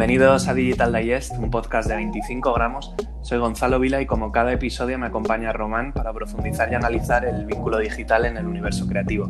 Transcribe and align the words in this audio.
Bienvenidos 0.00 0.48
a 0.48 0.54
Digital 0.54 0.94
Digest, 0.94 1.36
un 1.36 1.50
podcast 1.50 1.86
de 1.86 1.94
25 1.94 2.54
gramos. 2.54 2.94
Soy 3.20 3.36
Gonzalo 3.36 3.78
Vila 3.78 4.00
y 4.00 4.06
como 4.06 4.32
cada 4.32 4.50
episodio 4.50 4.98
me 4.98 5.04
acompaña 5.04 5.52
Román 5.52 5.92
para 5.92 6.14
profundizar 6.14 6.72
y 6.72 6.74
analizar 6.74 7.26
el 7.26 7.44
vínculo 7.44 7.76
digital 7.76 8.24
en 8.24 8.38
el 8.38 8.46
universo 8.46 8.86
creativo. 8.86 9.28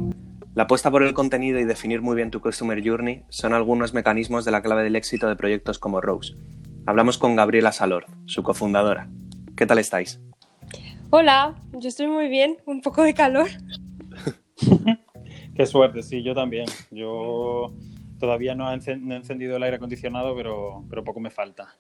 La 0.54 0.62
apuesta 0.62 0.88
por 0.88 1.02
el 1.02 1.12
contenido 1.12 1.58
y 1.58 1.64
definir 1.64 2.02
muy 2.02 2.14
bien 2.14 2.30
tu 2.30 2.40
Customer 2.40 2.80
Journey 2.88 3.24
son 3.30 3.52
algunos 3.52 3.94
mecanismos 3.94 4.44
de 4.44 4.52
la 4.52 4.62
clave 4.62 4.84
del 4.84 4.94
éxito 4.94 5.28
de 5.28 5.34
proyectos 5.34 5.80
como 5.80 6.00
Rose. 6.00 6.36
Hablamos 6.86 7.18
con 7.18 7.34
Gabriela 7.34 7.72
Salor, 7.72 8.06
su 8.26 8.44
cofundadora. 8.44 9.10
¿Qué 9.56 9.66
tal 9.66 9.80
estáis? 9.80 10.20
Hola, 11.10 11.56
yo 11.72 11.88
estoy 11.88 12.06
muy 12.06 12.28
bien, 12.28 12.58
un 12.64 12.80
poco 12.80 13.02
de 13.02 13.14
calor. 13.14 13.48
Qué 15.56 15.66
suerte, 15.66 16.04
sí, 16.04 16.22
yo 16.22 16.32
también. 16.32 16.66
Yo 16.92 17.74
todavía 18.20 18.54
no 18.54 18.70
he 18.70 18.74
encendido 18.74 19.56
el 19.56 19.62
aire 19.64 19.76
acondicionado, 19.76 20.36
pero, 20.36 20.84
pero 20.88 21.02
poco 21.02 21.18
me 21.18 21.30
falta. 21.30 21.74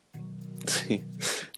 Sí. 0.66 1.04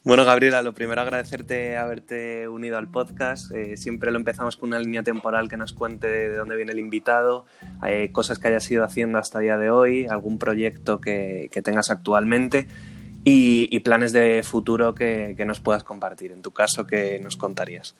Bueno, 0.05 0.25
Gabriela, 0.25 0.63
lo 0.63 0.75
primero 0.75 1.01
agradecerte 1.01 1.77
haberte 1.77 2.49
unido 2.49 2.77
al 2.77 2.89
podcast. 2.89 3.53
Eh, 3.53 3.77
siempre 3.77 4.11
lo 4.11 4.19
empezamos 4.19 4.57
con 4.57 4.71
una 4.71 4.81
línea 4.81 5.03
temporal 5.03 5.49
que 5.49 5.57
nos 5.57 5.73
cuente 5.73 6.09
de 6.09 6.37
dónde 6.37 6.57
viene 6.57 6.73
el 6.73 6.81
invitado, 6.81 7.47
eh, 7.87 8.11
cosas 8.11 8.39
que 8.39 8.49
hayas 8.49 8.69
ido 8.71 8.85
haciendo 8.85 9.19
hasta 9.19 9.39
el 9.39 9.45
día 9.45 9.59
de 9.59 9.71
hoy, 9.71 10.07
algún 10.07 10.39
proyecto 10.39 11.01
que, 11.01 11.49
tengas 11.63 11.91
actualmente 11.91 12.67
y, 13.23 13.79
planes 13.81 14.13
de 14.13 14.43
futuro 14.43 14.95
que, 14.95 15.35
que, 15.37 15.45
nos 15.45 15.61
puedas 15.61 15.85
compartir. 15.85 16.33
En 16.33 16.43
tu 16.43 16.51
caso, 16.51 16.87
¿qué 16.87 17.21
nos 17.23 17.37
contarías? 17.37 17.95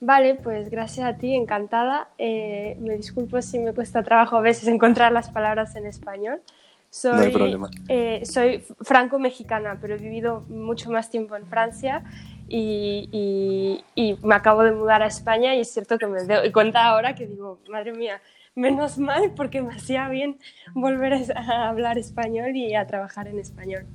Vale, 0.00 0.34
pues 0.34 0.68
gracias 0.68 1.06
a 1.06 1.16
ti, 1.16 1.34
encantada. 1.34 2.08
Eh, 2.18 2.76
me 2.80 2.96
disculpo 2.96 3.40
si 3.40 3.58
me 3.58 3.72
cuesta 3.72 4.02
trabajo 4.02 4.36
a 4.36 4.40
veces 4.40 4.68
encontrar 4.68 5.12
las 5.12 5.30
palabras 5.30 5.74
en 5.76 5.86
español. 5.86 6.42
Soy, 6.90 7.12
no 7.12 7.22
hay 7.22 7.32
problema. 7.32 7.70
Eh, 7.88 8.22
soy 8.24 8.62
franco-mexicana, 8.80 9.78
pero 9.80 9.94
he 9.94 9.98
vivido 9.98 10.42
mucho 10.48 10.90
más 10.90 11.10
tiempo 11.10 11.34
en 11.36 11.46
Francia 11.46 12.04
y, 12.48 13.82
y, 13.94 14.16
me 14.22 14.34
acabo 14.34 14.62
de 14.62 14.72
mudar 14.72 15.02
a 15.02 15.06
España 15.06 15.54
y 15.54 15.60
es 15.60 15.72
cierto 15.72 15.98
que 15.98 16.06
me 16.06 16.22
doy 16.22 16.52
cuenta 16.52 16.84
ahora 16.86 17.14
que 17.14 17.26
digo, 17.26 17.58
madre 17.68 17.92
mía, 17.92 18.20
menos 18.54 18.98
mal 18.98 19.32
porque 19.34 19.62
me 19.62 19.74
hacía 19.74 20.08
bien 20.08 20.38
volver 20.74 21.14
a 21.34 21.68
hablar 21.68 21.98
español 21.98 22.54
y 22.54 22.74
a 22.74 22.86
trabajar 22.86 23.28
en 23.28 23.38
español. 23.38 23.86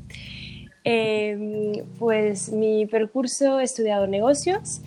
Eh, 0.84 1.84
pues 2.00 2.52
mi 2.52 2.88
percurso 2.88 3.60
he 3.60 3.64
estudiado 3.64 4.08
negocios. 4.08 4.82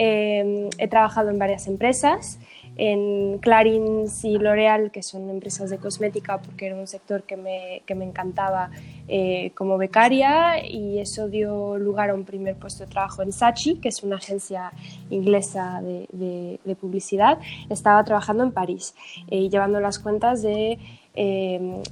Em, 0.00 0.70
he 0.78 0.86
trabajado 0.86 1.30
en 1.30 1.40
varias 1.40 1.66
empresas, 1.66 2.38
en 2.76 3.38
Clarins 3.38 4.24
y 4.24 4.38
L'Oreal, 4.38 4.92
que 4.92 5.02
son 5.02 5.28
empresas 5.28 5.70
de 5.70 5.78
cosmética, 5.78 6.38
porque 6.38 6.66
era 6.66 6.76
un 6.76 6.86
sector 6.86 7.24
que 7.24 7.36
me, 7.36 7.82
que 7.84 7.96
me 7.96 8.04
encantaba 8.04 8.70
eh, 9.08 9.50
como 9.56 9.76
becaria, 9.76 10.64
y 10.64 11.00
eso 11.00 11.28
dio 11.28 11.78
lugar 11.78 12.10
a 12.10 12.14
un 12.14 12.22
primer 12.22 12.54
puesto 12.54 12.84
de 12.84 12.90
trabajo 12.90 13.22
en 13.22 13.32
Sachi, 13.32 13.80
que 13.80 13.88
es 13.88 14.04
una 14.04 14.18
agencia 14.18 14.70
inglesa 15.10 15.82
de, 15.82 16.76
publicidad. 16.80 17.40
Estaba 17.68 18.04
trabajando 18.04 18.44
en 18.44 18.52
París, 18.52 18.94
eh, 19.32 19.48
llevando 19.48 19.80
las 19.80 19.98
cuentas 19.98 20.42
de 20.42 20.78
Em, 21.20 21.82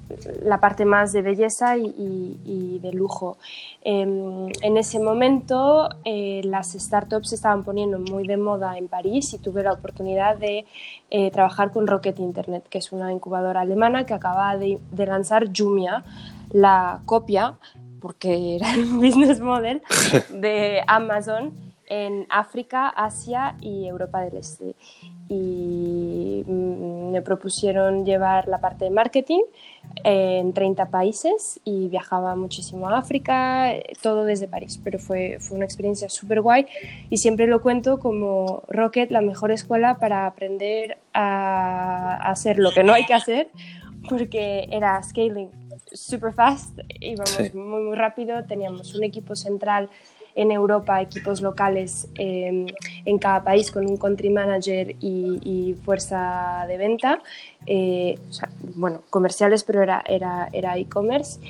la 0.45 0.61
parte 0.61 0.85
más 0.85 1.13
de 1.13 1.21
belleza 1.21 1.77
y, 1.77 2.79
de 2.81 2.93
lujo. 2.93 3.39
Em, 3.83 4.47
en 4.63 4.77
ese 4.77 5.01
momento 5.01 5.89
eh, 6.05 6.43
las 6.45 6.75
startups 6.75 7.31
se 7.31 7.35
estaban 7.35 7.65
poniendo 7.65 7.99
muy 7.99 8.29
de 8.29 8.37
moda 8.37 8.79
en 8.79 8.87
París 8.87 9.35
y 9.35 9.39
tuve 9.39 9.65
la 9.65 9.73
oportunidad 9.73 10.37
de 10.37 10.65
eh, 11.11 11.33
trabajar 11.33 11.73
con 11.73 11.89
Rocket 11.89 12.21
Internet, 12.21 12.69
que 12.71 12.79
es 12.79 12.93
una 12.93 13.13
incubadora 13.13 13.63
alemana 13.63 14.07
que 14.07 14.15
acaba 14.15 14.57
de, 14.57 14.79
de 14.93 15.07
lanzar 15.07 15.49
Jumia, 15.53 16.05
la 16.53 17.01
copia, 17.05 17.57
porque 18.01 18.55
era 18.55 18.75
el 18.75 18.85
business 19.05 19.41
model 19.41 19.83
de 20.31 20.83
Amazon 20.87 21.53
en 21.89 22.27
África, 22.31 22.89
Asia 22.91 23.57
y 23.61 23.87
Europa 23.87 24.21
del 24.21 24.37
Este. 24.37 24.77
Y 25.29 25.96
mm, 26.45 27.11
me 27.13 27.23
propusieron 27.23 28.05
llevar 28.05 28.49
la 28.49 28.59
parte 28.59 28.85
de 28.85 28.91
marketing 28.91 29.41
en 30.05 30.53
30 30.53 30.91
países 30.91 31.61
y 31.65 31.89
viajaba 31.89 32.35
muchísimo 32.37 32.89
a 32.89 32.99
África, 32.99 33.73
todo 34.03 34.25
desde 34.25 34.49
París, 34.49 34.81
pero 34.83 34.99
fue, 34.99 35.39
fue 35.41 35.57
una 35.57 35.65
experiencia 35.65 36.09
súper 36.09 36.41
guay 36.41 36.67
y 37.11 37.19
siempre 37.19 37.47
lo 37.47 37.63
cuento 37.63 37.99
como 37.99 38.63
Rocket, 38.69 39.11
la 39.11 39.21
mejor 39.21 39.53
escuela 39.53 39.99
para 39.99 40.27
aprender 40.27 40.99
a 41.13 42.17
hacer 42.31 42.59
lo 42.59 42.73
que 42.73 42.83
no 42.83 42.93
hay 42.93 43.07
que 43.07 43.15
hacer, 43.15 43.49
porque 44.09 44.69
era 44.71 45.03
scaling 45.03 45.51
super 45.93 46.33
fast, 46.33 46.79
íbamos 47.01 47.55
muy, 47.55 47.83
muy 47.83 47.97
rápido, 47.97 48.45
teníamos 48.45 48.95
un 48.95 49.05
equipo 49.05 49.35
central 49.37 49.89
en 50.37 50.53
Europa 50.53 51.03
equipos 51.03 51.41
locales 51.41 52.09
em, 52.15 52.67
en 53.05 53.19
cada 53.19 53.43
país 53.43 53.73
con 53.73 53.85
un 53.91 53.97
country 53.97 54.31
manager 54.31 54.95
y, 55.01 55.75
fuerza 55.85 56.65
de 56.69 56.77
venta, 56.79 57.21
eh, 57.67 58.19
bueno, 58.77 59.03
comerciales, 59.11 59.65
pero 59.65 59.83
era 59.83 60.05
e-commerce. 60.07 60.51
Era, 60.53 60.77
e 60.79 60.85
commerce 60.85 61.41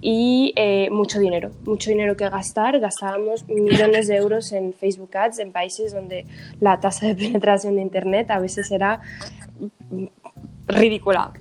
y 0.00 0.52
eh, 0.56 0.88
mucho 0.90 1.18
dinero, 1.18 1.50
mucho 1.64 1.90
dinero 1.90 2.16
que 2.16 2.28
gastar. 2.28 2.78
Gastábamos 2.78 3.48
millones 3.48 4.08
de 4.08 4.16
euros 4.16 4.52
en 4.52 4.72
Facebook 4.72 5.16
Ads 5.16 5.38
en 5.40 5.52
países 5.52 5.92
donde 5.92 6.26
la 6.60 6.78
tasa 6.80 7.06
de 7.08 7.14
penetración 7.14 7.76
de 7.76 7.82
Internet 7.82 8.30
a 8.30 8.38
veces 8.38 8.70
era 8.70 9.00
ridícula, 10.68 11.32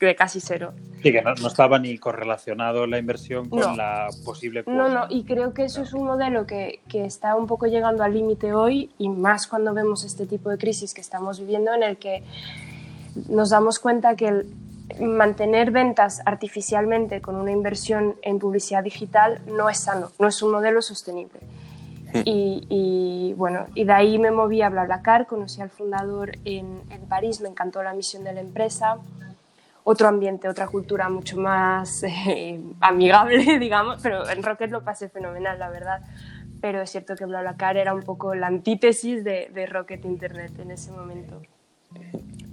de 0.00 0.16
casi 0.16 0.40
cero. 0.40 0.72
Sí, 1.02 1.12
que 1.12 1.22
no, 1.22 1.32
estaba 1.46 1.78
ni 1.78 1.98
correlacionado 1.98 2.86
la 2.86 2.98
inversión 2.98 3.48
con 3.48 3.76
la 3.76 4.08
posible 4.24 4.64
No, 4.66 4.88
no, 4.88 5.06
y 5.08 5.24
creo 5.24 5.54
que 5.54 5.64
eso 5.64 5.82
es 5.82 5.92
un 5.92 6.04
modelo 6.04 6.46
que, 6.46 6.80
que 6.88 7.04
está 7.04 7.36
un 7.36 7.46
poco 7.46 7.66
llegando 7.66 8.02
al 8.02 8.14
límite 8.14 8.52
hoy 8.52 8.90
y 8.98 9.08
más 9.08 9.46
cuando 9.46 9.72
vemos 9.74 10.04
este 10.04 10.26
tipo 10.26 10.50
de 10.50 10.58
crisis 10.58 10.94
que 10.94 11.00
estamos 11.00 11.40
viviendo 11.40 11.72
en 11.74 11.82
el 11.82 11.96
que 11.96 12.22
nos 13.28 13.50
damos 13.50 13.78
cuenta 13.78 14.16
que 14.16 14.28
el 14.28 14.46
mantener 15.00 15.70
ventas 15.70 16.22
artificialmente 16.24 17.20
con 17.20 17.36
una 17.36 17.50
inversión 17.50 18.16
en 18.22 18.38
publicidad 18.38 18.84
digital 18.84 19.40
no 19.46 19.68
es 19.68 19.78
sano, 19.78 20.10
no 20.18 20.28
es 20.28 20.42
un 20.42 20.52
modelo 20.52 20.82
sostenible. 20.82 21.40
Y, 22.24 22.66
y, 22.70 23.34
bueno, 23.34 23.66
y 23.74 23.84
de 23.84 23.92
ahí 23.92 24.18
me 24.18 24.30
moví 24.30 24.62
a 24.62 24.70
BlaBlaCar, 24.70 25.26
conocí 25.26 25.60
al 25.60 25.68
fundador 25.68 26.38
en, 26.44 26.80
en 26.88 27.02
París, 27.08 27.40
me 27.42 27.48
encantó 27.48 27.82
la 27.82 27.92
misión 27.92 28.24
de 28.24 28.32
la 28.32 28.40
empresa, 28.40 28.96
otro 29.88 30.08
ambiente, 30.08 30.48
otra 30.48 30.66
cultura 30.66 31.08
mucho 31.08 31.36
más 31.36 32.02
eh, 32.28 32.60
amigable, 32.80 33.58
digamos, 33.60 34.02
pero 34.02 34.28
en 34.28 34.42
Rocket 34.42 34.70
lo 34.70 34.82
pasé 34.82 35.08
fenomenal, 35.08 35.58
la 35.60 35.70
verdad. 35.70 36.02
Pero 36.60 36.82
es 36.82 36.90
cierto 36.90 37.14
que 37.14 37.24
BlaBlaCar 37.24 37.76
era 37.76 37.94
un 37.94 38.02
poco 38.02 38.34
la 38.34 38.48
antítesis 38.48 39.22
de, 39.22 39.66
Rocket 39.70 40.04
Internet 40.04 40.58
en 40.58 40.72
ese 40.72 40.90
momento. 40.90 41.40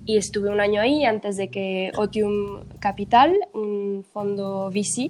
Y 0.05 0.17
estuve 0.17 0.49
un 0.49 0.59
año 0.59 0.79
ahí 0.79 1.05
antes 1.05 1.37
de 1.37 1.49
que 1.49 1.91
Otium 1.95 2.65
Capital, 2.79 3.33
un 3.53 4.05
fondo 4.13 4.69
VC, 4.69 5.09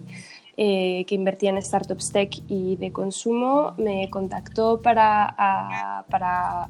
eh, 0.55 1.03
que 1.05 1.15
invertía 1.15 1.49
en 1.49 1.61
startups 1.61 2.13
tech 2.13 2.37
y 2.47 2.77
de 2.77 2.93
consumo, 2.93 3.73
me 3.77 4.09
contactó 4.09 4.81
para, 4.81 6.05
para 6.09 6.69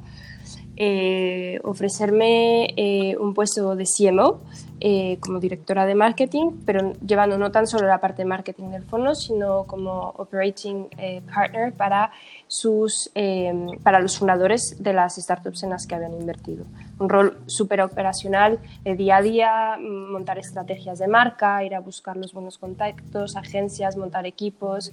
eh, 0.76 1.60
ofrecerme 1.62 3.16
un 3.18 3.34
puesto 3.34 3.76
de 3.76 3.84
CMO 3.84 4.40
eh, 4.86 5.18
como 5.20 5.40
directora 5.40 5.86
de 5.86 5.94
marketing, 5.94 6.50
pero 6.66 6.92
llevando 6.94 7.38
no 7.38 7.50
tan 7.50 7.66
solo 7.66 7.86
la 7.86 8.00
parte 8.00 8.20
de 8.20 8.26
marketing 8.26 8.70
del 8.70 8.82
fondo, 8.82 9.14
sino 9.14 9.64
como 9.64 10.12
operating 10.16 10.88
eh, 10.98 11.22
partner 11.32 11.72
para, 11.72 12.10
sus, 12.48 13.10
em, 13.14 13.78
para 13.82 14.00
los 14.00 14.18
fundadores 14.18 14.76
de 14.82 14.92
las 14.92 15.14
startups 15.14 15.62
en 15.62 15.70
las 15.70 15.86
que 15.86 15.94
habían 15.94 16.12
invertido. 16.12 16.66
Un 16.98 17.08
rol 17.08 17.38
súper 17.46 17.80
operacional, 17.80 18.58
de 18.82 18.94
día 18.94 19.16
a 19.16 19.22
día, 19.22 19.78
montar 19.80 20.38
estrategias 20.38 20.98
de 20.98 21.08
marca, 21.08 21.64
ir 21.64 21.74
a 21.74 21.80
buscar 21.80 22.18
los 22.18 22.34
buenos 22.34 22.58
contactos, 22.58 23.36
agencias, 23.36 23.96
montar 23.96 24.26
equipos. 24.26 24.92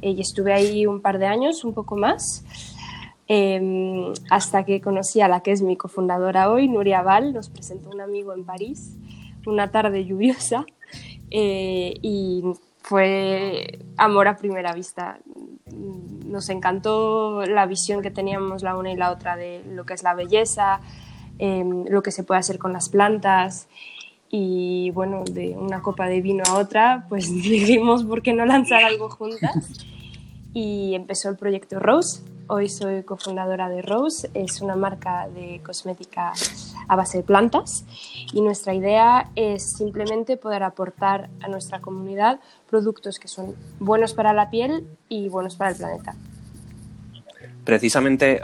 Eh, 0.00 0.10
y 0.10 0.20
estuve 0.20 0.52
ahí 0.52 0.86
un 0.86 1.00
par 1.00 1.18
de 1.18 1.26
años, 1.26 1.64
un 1.64 1.72
poco 1.72 1.96
más. 1.96 2.44
Em, 3.26 4.12
hasta 4.30 4.64
que 4.64 4.82
conocí 4.82 5.22
a 5.22 5.28
la 5.28 5.40
que 5.40 5.52
es 5.52 5.62
mi 5.62 5.76
cofundadora 5.76 6.50
hoy, 6.50 6.68
Nuria 6.68 7.02
Val, 7.02 7.32
nos 7.32 7.48
presentó 7.48 7.88
un 7.88 8.02
amigo 8.02 8.34
en 8.34 8.44
París 8.44 8.96
una 9.46 9.70
tarde 9.70 10.04
lluviosa 10.04 10.64
eh, 11.30 11.94
y 12.02 12.42
fue 12.82 13.78
amor 13.96 14.28
a 14.28 14.36
primera 14.36 14.72
vista. 14.72 15.18
Nos 16.26 16.48
encantó 16.50 17.44
la 17.46 17.66
visión 17.66 18.02
que 18.02 18.10
teníamos 18.10 18.62
la 18.62 18.76
una 18.76 18.92
y 18.92 18.96
la 18.96 19.10
otra 19.10 19.36
de 19.36 19.62
lo 19.70 19.84
que 19.84 19.94
es 19.94 20.02
la 20.02 20.14
belleza, 20.14 20.80
em, 21.38 21.84
lo 21.88 22.02
que 22.02 22.10
se 22.10 22.24
puede 22.24 22.40
hacer 22.40 22.58
con 22.58 22.72
las 22.72 22.88
plantas 22.88 23.68
y 24.30 24.90
bueno, 24.90 25.24
de 25.24 25.50
una 25.50 25.80
copa 25.80 26.06
de 26.08 26.20
vino 26.20 26.42
a 26.46 26.56
otra, 26.58 27.06
pues 27.08 27.32
dijimos, 27.42 28.04
¿por 28.04 28.22
qué 28.22 28.32
no 28.32 28.44
lanzar 28.44 28.84
algo 28.84 29.08
juntas? 29.08 29.86
Y 30.52 30.94
empezó 30.94 31.30
el 31.30 31.36
proyecto 31.36 31.80
Rose, 31.80 32.22
Hoy 32.46 32.68
soy 32.68 33.04
cofundadora 33.04 33.70
de 33.70 33.80
Rose, 33.80 34.30
es 34.34 34.60
una 34.60 34.76
marca 34.76 35.28
de 35.28 35.62
cosmética 35.64 36.34
a 36.88 36.96
base 36.96 37.18
de 37.18 37.24
plantas 37.24 37.86
y 38.34 38.42
nuestra 38.42 38.74
idea 38.74 39.30
es 39.34 39.62
simplemente 39.62 40.36
poder 40.36 40.62
aportar 40.62 41.30
a 41.40 41.48
nuestra 41.48 41.80
comunidad 41.80 42.40
productos 42.68 43.18
que 43.18 43.28
son 43.28 43.54
buenos 43.80 44.12
para 44.12 44.34
la 44.34 44.50
piel 44.50 44.86
y 45.08 45.30
buenos 45.30 45.56
para 45.56 45.70
el 45.70 45.76
planeta. 45.76 46.14
Precisamente 47.64 48.42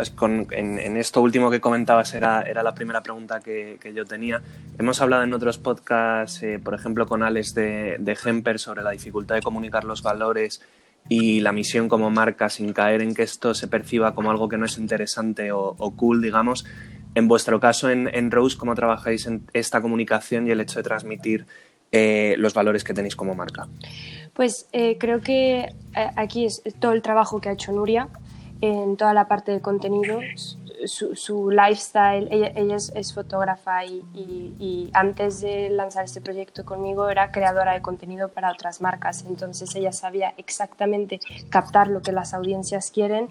en, 0.53 0.97
esto 0.97 1.21
último 1.21 1.51
que 1.51 1.61
comentabas 1.61 2.15
era, 2.15 2.43
la 2.63 2.75
primera 2.75 3.03
pregunta 3.03 3.41
que, 3.41 3.79
yo 3.95 4.07
tenía. 4.07 4.41
Hemos 4.79 5.03
hablado 5.03 5.25
en 5.25 5.35
otros 5.35 5.59
podcasts, 5.59 6.43
eh, 6.43 6.59
por 6.59 6.73
ejemplo, 6.73 7.07
con 7.07 7.23
Alex 7.23 7.55
de, 7.55 7.97
de 7.99 8.19
Hemper 8.25 8.59
sobre 8.59 8.83
la 8.83 8.93
dificultad 8.93 9.35
de 9.35 9.43
comunicar 9.43 9.85
los 9.85 10.03
valores 10.03 10.63
y 11.09 11.41
la 11.41 11.53
misión 11.53 11.89
como 11.89 12.11
marca 12.11 12.49
sin 12.49 12.73
caer 12.73 13.03
en 13.03 13.15
que 13.15 13.23
esto 13.23 13.55
se 13.55 13.69
perciba 13.69 14.15
como 14.15 14.31
algo 14.31 14.49
que 14.49 14.57
no 14.59 14.67
es 14.67 14.79
interesante 14.79 15.51
o, 15.53 15.75
cool, 15.97 16.23
digamos. 16.23 16.65
En 17.15 17.27
vuestro 17.27 17.59
caso, 17.59 17.91
en, 17.91 18.31
Rose, 18.31 18.57
¿cómo 18.57 18.75
trabajáis 18.75 19.27
en 19.27 19.45
esta 19.53 19.81
comunicación 19.81 20.47
y 20.47 20.51
el 20.51 20.61
hecho 20.61 20.79
de 20.79 20.85
transmitir 20.85 21.47
eh, 21.91 22.37
los 22.39 22.55
valores 22.55 22.85
que 22.85 22.95
tenéis 22.95 23.17
como 23.17 23.35
marca? 23.35 23.69
Pues 24.33 24.69
eh, 24.73 24.97
creo 24.99 25.21
que 25.21 25.75
aquí 26.17 26.45
es 26.45 26.63
todo 26.79 26.93
el 26.93 27.03
trabajo 27.03 27.41
que 27.41 27.49
ha 27.49 27.53
hecho 27.53 27.73
Nuria 27.73 28.09
en 28.61 28.97
toda 28.97 29.15
la 29.15 29.27
parte 29.27 29.53
de 29.53 29.61
contenidos, 29.61 30.59
su, 30.87 31.51
lifestyle. 31.51 32.29
Ella, 32.31 32.77
es, 32.77 33.15
fotógrafa 33.15 33.85
y, 33.85 34.91
antes 34.93 35.41
de 35.41 35.71
lanzar 35.71 36.05
este 36.05 36.21
proyecto 36.21 36.65
conmigo 36.65 37.09
era 37.09 37.31
creadora 37.33 37.73
de 37.73 37.83
contenido 37.83 38.29
para 38.29 38.53
otras 38.53 38.81
marcas. 38.81 39.25
Entonces 39.29 39.75
ella 39.75 39.93
sabía 39.93 40.35
exactamente 40.37 41.21
captar 41.49 41.89
lo 41.89 42.03
que 42.03 42.13
las 42.13 42.35
audiencias 42.35 42.91
quieren 42.91 43.29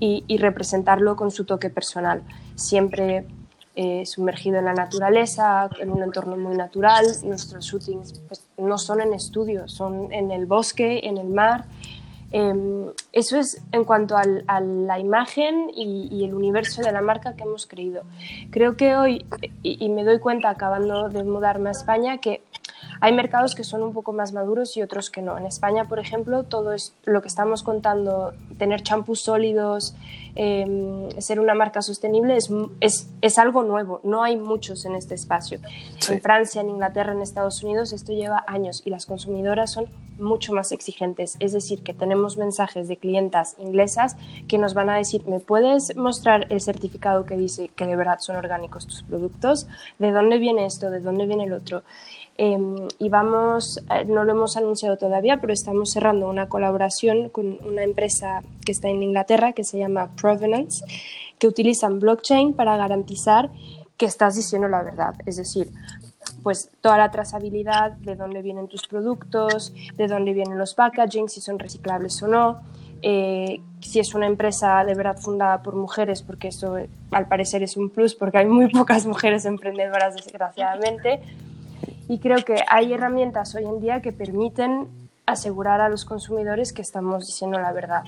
y, 0.00 0.36
representarlo 0.38 1.16
con 1.16 1.30
su 1.30 1.44
toque 1.44 1.70
personal. 1.70 2.22
Siempre 2.56 3.26
eh, 3.74 4.04
sumergido 4.04 4.58
en 4.58 4.66
la 4.66 4.74
naturaleza, 4.74 5.70
en 5.78 5.90
un 5.90 6.02
entorno 6.02 6.36
muy 6.36 6.56
natural. 6.56 7.06
Nuestros 7.24 7.64
shootings 7.64 8.20
pues, 8.28 8.44
no 8.58 8.78
son 8.78 9.00
en 9.00 9.14
estudio, 9.14 9.68
son 9.68 10.12
en 10.12 10.30
el 10.30 10.46
bosque, 10.46 11.00
en 11.04 11.18
el 11.18 11.28
mar. 11.28 11.64
Em, 12.32 12.90
eso 13.12 13.38
es 13.38 13.62
en 13.72 13.84
cuanto 13.84 14.16
a 14.16 14.24
la 14.60 14.98
imagen 14.98 15.70
y, 15.74 16.24
el 16.24 16.34
universo 16.34 16.82
de 16.82 16.90
la 16.90 17.02
marca 17.02 17.36
que 17.36 17.42
hemos 17.42 17.66
creído. 17.66 18.04
Creo 18.50 18.76
que 18.76 18.96
hoy, 18.96 19.26
y, 19.62 19.88
me 19.90 20.02
doy 20.02 20.18
cuenta 20.18 20.48
acabando 20.48 21.10
de 21.10 21.24
mudarme 21.24 21.68
a 21.68 21.72
España, 21.72 22.18
que 22.18 22.42
hay 23.02 23.12
mercados 23.12 23.56
que 23.56 23.64
son 23.64 23.82
un 23.82 23.92
poco 23.92 24.12
más 24.12 24.32
maduros 24.32 24.76
y 24.76 24.82
otros 24.82 25.10
que 25.10 25.22
no. 25.22 25.36
En 25.36 25.44
España, 25.44 25.86
por 25.86 25.98
ejemplo, 25.98 26.44
todo 26.44 26.72
es 26.72 26.94
lo 27.02 27.20
que 27.20 27.26
estamos 27.26 27.64
contando, 27.64 28.32
tener 28.58 28.84
champús 28.84 29.22
sólidos, 29.22 29.96
Em, 30.34 31.10
ser 31.20 31.40
una 31.40 31.52
marca 31.54 31.82
sostenible 31.82 32.38
es, 32.38 32.50
es, 32.80 33.10
es, 33.20 33.38
algo 33.38 33.64
nuevo, 33.64 34.00
no 34.02 34.22
hay 34.22 34.36
muchos 34.36 34.86
en 34.86 34.94
este 34.94 35.14
espacio. 35.14 35.58
En 36.08 36.22
Francia, 36.22 36.62
en 36.62 36.70
Inglaterra, 36.70 37.12
en 37.12 37.20
Estados 37.20 37.62
Unidos 37.62 37.92
esto 37.92 38.12
lleva 38.12 38.42
años 38.46 38.80
y 38.86 38.90
las 38.90 39.04
consumidoras 39.04 39.72
son 39.72 39.88
mucho 40.18 40.54
más 40.54 40.72
exigentes. 40.72 41.36
Es 41.38 41.52
decir, 41.52 41.82
que 41.82 41.92
tenemos 41.92 42.38
mensajes 42.38 42.88
de 42.88 42.96
clientas 42.96 43.56
inglesas 43.58 44.16
que 44.48 44.56
nos 44.56 44.72
van 44.72 44.88
a 44.88 44.96
decir, 44.96 45.26
¿me 45.26 45.38
puedes 45.38 45.94
mostrar 45.96 46.46
el 46.48 46.62
certificado 46.62 47.26
que 47.26 47.36
dice 47.36 47.68
que 47.68 47.86
de 47.86 47.96
verdad 47.96 48.18
son 48.20 48.36
orgánicos 48.36 48.86
tus 48.86 49.02
productos? 49.02 49.66
¿De 49.98 50.12
dónde 50.12 50.38
viene 50.38 50.64
esto? 50.64 50.90
¿De 50.90 51.00
dónde 51.00 51.26
viene 51.26 51.44
el 51.44 51.52
otro? 51.52 51.82
Em, 52.44 52.88
y 52.98 53.08
vamos, 53.08 53.80
eh, 53.88 54.04
no 54.04 54.24
lo 54.24 54.32
hemos 54.32 54.56
anunciado 54.56 54.96
todavía, 54.96 55.40
pero 55.40 55.52
estamos 55.52 55.92
cerrando 55.92 56.28
una 56.28 56.48
colaboración 56.48 57.28
con 57.28 57.56
una 57.64 57.84
empresa 57.84 58.42
que 58.66 58.72
está 58.72 58.88
en 58.88 59.00
Inglaterra 59.00 59.52
que 59.52 59.62
se 59.62 59.78
llama 59.78 60.10
Provenance, 60.20 60.84
que 61.38 61.46
utilizan 61.46 62.00
blockchain 62.00 62.52
para 62.54 62.76
garantizar 62.76 63.48
que 63.96 64.06
estás 64.06 64.34
diciendo 64.34 64.66
la 64.66 64.82
verdad. 64.82 65.14
Es 65.24 65.36
decir, 65.36 65.70
pues 66.42 66.68
toda 66.80 66.98
la 66.98 67.12
trazabilidad 67.12 67.92
de 67.92 68.16
dónde 68.16 68.42
vienen 68.42 68.66
tus 68.66 68.88
productos, 68.88 69.72
de 69.94 70.08
dónde 70.08 70.32
vienen 70.32 70.58
los 70.58 70.74
packaging, 70.74 71.28
si 71.28 71.40
son 71.40 71.60
reciclables 71.60 72.20
o 72.24 72.26
no, 72.26 72.62
eh, 73.02 73.60
si 73.78 74.00
es 74.00 74.16
una 74.16 74.26
empresa 74.26 74.84
de 74.84 74.96
verdad 74.96 75.16
fundada 75.16 75.62
por 75.62 75.76
mujeres, 75.76 76.22
porque 76.22 76.48
eso 76.48 76.76
al 77.12 77.28
parecer 77.28 77.62
es 77.62 77.76
un 77.76 77.88
plus, 77.88 78.16
porque 78.16 78.38
hay 78.38 78.46
muy 78.46 78.68
pocas 78.68 79.06
mujeres 79.06 79.44
emprendedoras, 79.44 80.16
desgraciadamente 80.16 81.20
y 82.08 82.18
creo 82.18 82.44
que 82.44 82.56
hay 82.68 82.92
herramientas 82.92 83.54
hoy 83.54 83.64
en 83.64 83.80
día 83.80 84.00
que 84.02 84.12
permiten 84.12 84.88
asegurar 85.26 85.80
a 85.80 85.88
los 85.88 86.04
consumidores 86.04 86.72
que 86.72 86.82
estamos 86.82 87.26
diciendo 87.26 87.58
la 87.58 87.72
verdad. 87.72 88.02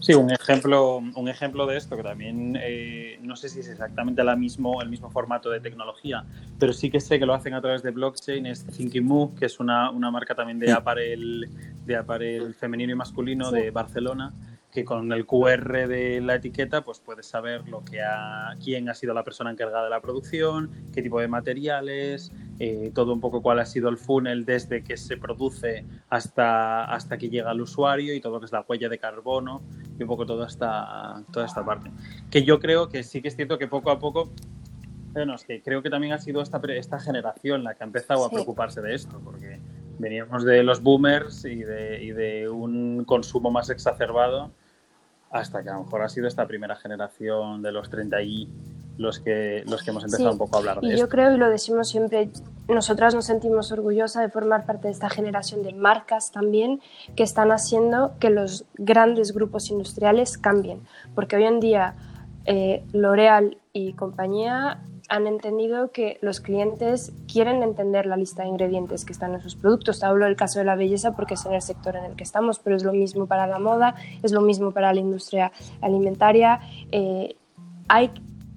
Sí, 0.00 0.12
un 0.12 0.30
ejemplo, 0.30 0.96
un 0.96 1.28
ejemplo 1.28 1.66
de 1.66 1.78
esto 1.78 1.96
que 1.96 2.02
también 2.02 2.58
eh, 2.60 3.18
no 3.22 3.36
sé 3.36 3.48
si 3.48 3.60
es 3.60 3.68
exactamente 3.68 4.22
la 4.22 4.36
mismo, 4.36 4.82
el 4.82 4.90
mismo 4.90 5.10
formato 5.10 5.48
de 5.48 5.60
tecnología, 5.60 6.24
pero 6.58 6.74
sí 6.74 6.90
que 6.90 7.00
sé 7.00 7.18
que 7.18 7.24
lo 7.24 7.32
hacen 7.32 7.54
a 7.54 7.62
través 7.62 7.82
de 7.82 7.90
blockchain, 7.90 8.44
es 8.44 8.66
Thinking 8.66 9.04
Move, 9.04 9.34
que 9.38 9.46
es 9.46 9.60
una, 9.60 9.90
una 9.90 10.10
marca 10.10 10.34
también 10.34 10.58
de 10.58 10.72
aparel, 10.72 11.48
de 11.86 11.96
aparel 11.96 12.54
femenino 12.54 12.92
y 12.92 12.96
masculino 12.96 13.50
de 13.50 13.70
Barcelona 13.70 14.32
que 14.74 14.84
con 14.84 15.12
el 15.12 15.24
QR 15.24 15.86
de 15.86 16.20
la 16.20 16.34
etiqueta 16.34 16.82
pues 16.82 16.98
puedes 16.98 17.26
saber 17.26 17.68
lo 17.68 17.84
que 17.84 18.02
ha, 18.02 18.56
quién 18.62 18.88
ha 18.88 18.94
sido 18.94 19.14
la 19.14 19.22
persona 19.22 19.52
encargada 19.52 19.84
de 19.84 19.90
la 19.90 20.00
producción, 20.00 20.68
qué 20.92 21.00
tipo 21.00 21.20
de 21.20 21.28
materiales, 21.28 22.32
eh, 22.58 22.90
todo 22.92 23.12
un 23.12 23.20
poco 23.20 23.40
cuál 23.40 23.60
ha 23.60 23.66
sido 23.66 23.88
el 23.88 23.96
funnel 23.96 24.44
desde 24.44 24.82
que 24.82 24.96
se 24.96 25.16
produce 25.16 25.86
hasta, 26.10 26.86
hasta 26.86 27.16
que 27.18 27.30
llega 27.30 27.52
al 27.52 27.60
usuario 27.60 28.14
y 28.14 28.20
todo 28.20 28.34
lo 28.34 28.40
que 28.40 28.46
es 28.46 28.52
la 28.52 28.64
huella 28.68 28.88
de 28.88 28.98
carbono 28.98 29.62
y 29.96 30.02
un 30.02 30.08
poco 30.08 30.26
toda 30.26 30.48
esta, 30.48 31.22
toda 31.32 31.46
esta 31.46 31.64
parte. 31.64 31.92
Que 32.28 32.42
yo 32.42 32.58
creo 32.58 32.88
que 32.88 33.04
sí 33.04 33.22
que 33.22 33.28
es 33.28 33.36
cierto 33.36 33.58
que 33.58 33.68
poco 33.68 33.92
a 33.92 34.00
poco 34.00 34.32
bueno, 35.12 35.36
es 35.36 35.44
que 35.44 35.62
creo 35.62 35.80
que 35.80 35.90
también 35.90 36.12
ha 36.14 36.18
sido 36.18 36.42
esta, 36.42 36.60
esta 36.70 36.98
generación 36.98 37.62
la 37.62 37.76
que 37.76 37.84
ha 37.84 37.86
empezado 37.86 38.24
a 38.24 38.30
preocuparse 38.30 38.80
de 38.80 38.96
esto, 38.96 39.20
porque 39.22 39.60
veníamos 40.00 40.42
de 40.42 40.64
los 40.64 40.82
boomers 40.82 41.44
y 41.44 41.62
de, 41.62 42.02
y 42.02 42.10
de 42.10 42.48
un 42.48 43.04
consumo 43.04 43.52
más 43.52 43.70
exacerbado 43.70 44.50
hasta 45.34 45.64
que 45.64 45.68
a 45.68 45.74
lo 45.74 45.82
mejor 45.82 46.00
ha 46.02 46.08
sido 46.08 46.28
esta 46.28 46.46
primera 46.46 46.76
generación 46.76 47.60
de 47.60 47.72
los 47.72 47.90
30 47.90 48.22
y 48.22 48.48
los 48.98 49.18
que, 49.18 49.64
los 49.66 49.82
que 49.82 49.90
hemos 49.90 50.04
empezado 50.04 50.30
un 50.30 50.38
poco 50.38 50.54
a 50.54 50.58
hablar 50.60 50.80
de 50.80 50.94
y 50.94 50.96
Yo 50.96 51.08
creo, 51.08 51.34
y 51.34 51.38
lo 51.38 51.50
decimos 51.50 51.88
siempre, 51.88 52.30
nosotras 52.68 53.16
nos 53.16 53.24
sentimos 53.24 53.72
orgullosas 53.72 54.22
de 54.22 54.28
formar 54.28 54.64
parte 54.64 54.86
de 54.86 54.92
esta 54.92 55.10
generación 55.10 55.64
de 55.64 55.74
marcas 55.74 56.30
también 56.30 56.80
que 57.16 57.24
están 57.24 57.50
haciendo 57.50 58.12
que 58.20 58.30
los 58.30 58.64
grandes 58.74 59.34
grupos 59.34 59.70
industriales 59.72 60.38
cambien. 60.38 60.82
Porque 61.16 61.34
hoy 61.34 61.44
en 61.46 61.58
día 61.58 61.96
eh, 62.44 62.84
L'Oreal 62.92 63.58
y 63.72 63.94
compañía 63.94 64.78
han 65.08 65.26
entendido 65.26 65.90
que 65.90 66.18
los 66.22 66.40
clientes 66.40 67.12
quieren 67.30 67.62
entender 67.62 68.06
la 68.06 68.16
lista 68.16 68.42
de 68.42 68.48
ingredientes 68.48 69.04
que 69.04 69.12
están 69.12 69.34
en 69.34 69.42
sus 69.42 69.54
productos. 69.54 70.02
Hablo 70.02 70.24
del 70.24 70.36
caso 70.36 70.58
de 70.58 70.64
la 70.64 70.76
belleza 70.76 71.14
porque 71.14 71.34
es 71.34 71.44
en 71.44 71.52
el 71.52 71.62
sector 71.62 71.96
en 71.96 72.04
el 72.04 72.16
que 72.16 72.24
estamos, 72.24 72.58
pero 72.58 72.76
es 72.76 72.84
lo 72.84 72.92
mismo 72.92 73.26
para 73.26 73.46
la 73.46 73.58
moda, 73.58 73.94
es 74.22 74.32
lo 74.32 74.40
mismo 74.40 74.72
para 74.72 74.92
la 74.92 75.00
industria 75.00 75.52
alimentaria. 75.82 76.60
Eh, 76.90 77.36
hay, 77.88 78.10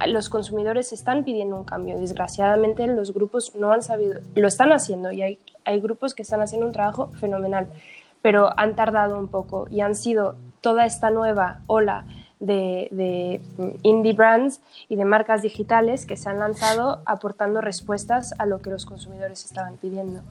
los 0.08 0.30
consumidores 0.30 0.94
están 0.94 1.26
pidiendo 1.26 1.58
un 1.58 1.66
cambio. 1.66 2.00
Desgraciadamente 2.00 2.88
los 2.88 3.14
grupos 3.14 3.54
no 3.56 3.72
han 3.72 3.82
sabido, 3.82 4.22
lo 4.36 4.48
están 4.48 4.72
haciendo 4.72 5.12
y 5.12 5.22
hay, 5.22 5.40
hay 5.66 5.82
grupos 5.82 6.16
que 6.16 6.22
están 6.22 6.42
haciendo 6.42 6.66
un 6.66 6.72
trabajo 6.72 7.12
fenomenal, 7.20 7.68
pero 8.22 8.58
han 8.58 8.76
tardado 8.76 9.20
un 9.20 9.28
poco 9.28 9.68
y 9.70 9.82
han 9.82 9.96
sido 9.96 10.36
toda 10.62 10.86
esta 10.86 11.10
nueva 11.10 11.62
ola 11.68 12.06
de, 12.40 13.42
indie 13.84 14.14
brands 14.14 14.62
y 14.88 14.96
de 14.96 15.06
marcas 15.06 15.42
digitales 15.42 16.06
que 16.06 16.18
se 16.18 16.30
han 16.30 16.40
lanzado 16.40 17.02
aportando 17.06 17.62
respuestas 17.62 18.34
a 18.38 18.46
lo 18.46 18.62
que 18.62 18.70
los 18.70 18.86
consumidores 18.86 19.46
estaban 19.46 19.78
pidiendo. 19.78 20.22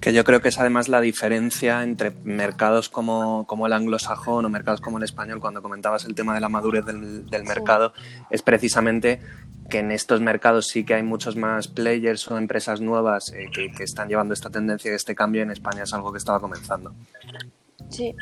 Que 0.00 0.12
yo 0.12 0.22
creo 0.22 0.40
que 0.40 0.48
es 0.48 0.58
además 0.60 0.88
la 0.88 1.00
diferencia 1.00 1.82
entre 1.82 2.12
mercados 2.22 2.88
como, 2.88 3.46
como 3.48 3.66
el 3.66 3.72
anglosajón 3.72 4.44
o 4.44 4.48
mercados 4.48 4.80
como 4.80 4.98
el 4.98 5.04
español, 5.04 5.40
cuando 5.40 5.60
comentabas 5.60 6.04
el 6.04 6.14
tema 6.14 6.34
de 6.34 6.40
la 6.40 6.48
madurez 6.48 6.84
del, 6.86 7.44
mercado, 7.44 7.92
es 8.30 8.42
precisamente 8.42 9.20
que 9.68 9.80
en 9.80 9.90
estos 9.90 10.20
mercados 10.20 10.68
sí 10.68 10.84
que 10.84 10.94
hay 10.94 11.02
muchos 11.02 11.34
más 11.34 11.66
players 11.66 12.30
o 12.30 12.38
empresas 12.38 12.80
nuevas 12.80 13.32
eh, 13.32 13.50
que, 13.52 13.72
que, 13.72 13.82
están 13.82 14.08
llevando 14.08 14.34
esta 14.34 14.50
tendencia 14.50 14.92
y 14.92 14.94
este 14.94 15.16
cambio. 15.16 15.42
En 15.42 15.50
España 15.50 15.82
es 15.82 15.92
algo 15.92 16.12
que 16.12 16.18
estaba 16.18 16.38
comenzando. 16.40 16.94
Sí, 17.90 18.14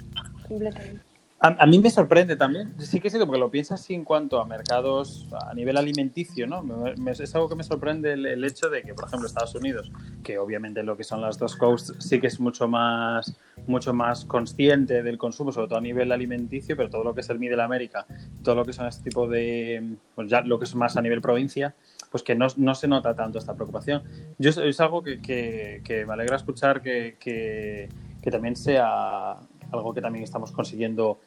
completamente. 0.48 1.15
A, 1.46 1.66
mí 1.66 1.78
me 1.78 1.90
sorprende 1.90 2.34
también, 2.34 2.74
sí 2.80 2.98
que 2.98 3.08
sí, 3.08 3.18
porque 3.18 3.38
lo 3.38 3.50
piensas 3.50 3.80
así 3.80 3.94
en 3.94 4.04
cuanto 4.04 4.40
a 4.40 4.44
mercados 4.44 5.28
a 5.48 5.54
nivel 5.54 5.76
alimenticio, 5.76 6.46
¿no? 6.46 6.64
es 7.08 7.34
algo 7.36 7.48
que 7.48 7.54
me 7.54 7.62
sorprende 7.62 8.14
el, 8.14 8.44
hecho 8.44 8.68
de 8.68 8.82
que, 8.82 8.94
por 8.94 9.06
ejemplo, 9.06 9.28
Estados 9.28 9.54
Unidos, 9.54 9.92
que 10.24 10.38
obviamente 10.38 10.82
lo 10.82 10.96
que 10.96 11.04
son 11.04 11.20
las 11.20 11.38
dos 11.38 11.54
coasts 11.54 11.94
sí 12.00 12.20
que 12.20 12.26
es 12.26 12.40
mucho 12.40 12.66
más, 12.66 13.36
mucho 13.68 13.94
más 13.94 14.24
consciente 14.24 15.04
del 15.04 15.18
consumo, 15.18 15.52
sobre 15.52 15.68
todo 15.68 15.78
a 15.78 15.82
nivel 15.82 16.10
alimenticio, 16.10 16.76
pero 16.76 16.90
todo 16.90 17.04
lo 17.04 17.14
que 17.14 17.20
es 17.20 17.30
el 17.30 17.38
Middle 17.38 17.62
América, 17.62 18.06
todo 18.42 18.56
lo 18.56 18.64
que 18.64 18.72
son 18.72 18.86
este 18.86 19.04
tipo 19.04 19.28
de, 19.28 19.96
pues 20.16 20.28
ya 20.28 20.40
lo 20.40 20.58
que 20.58 20.64
es 20.64 20.74
más 20.74 20.96
a 20.96 21.02
nivel 21.02 21.20
provincia, 21.20 21.76
pues 22.10 22.24
que 22.24 22.34
no, 22.34 22.48
no 22.56 22.74
se 22.74 22.88
nota 22.88 23.14
tanto 23.14 23.38
esta 23.38 23.54
preocupación. 23.54 24.02
Yo 24.38 24.50
es 24.50 24.80
algo 24.80 25.02
que, 25.04 25.20
que, 25.20 25.80
que 25.84 26.04
me 26.06 26.14
alegra 26.14 26.36
escuchar 26.36 26.82
que, 26.82 27.16
que, 27.20 27.88
que 28.20 28.30
también 28.32 28.56
sea 28.56 29.36
algo 29.72 29.94
que 29.94 30.00
también 30.00 30.24
estamos 30.24 30.52
consiguiendo 30.52 31.18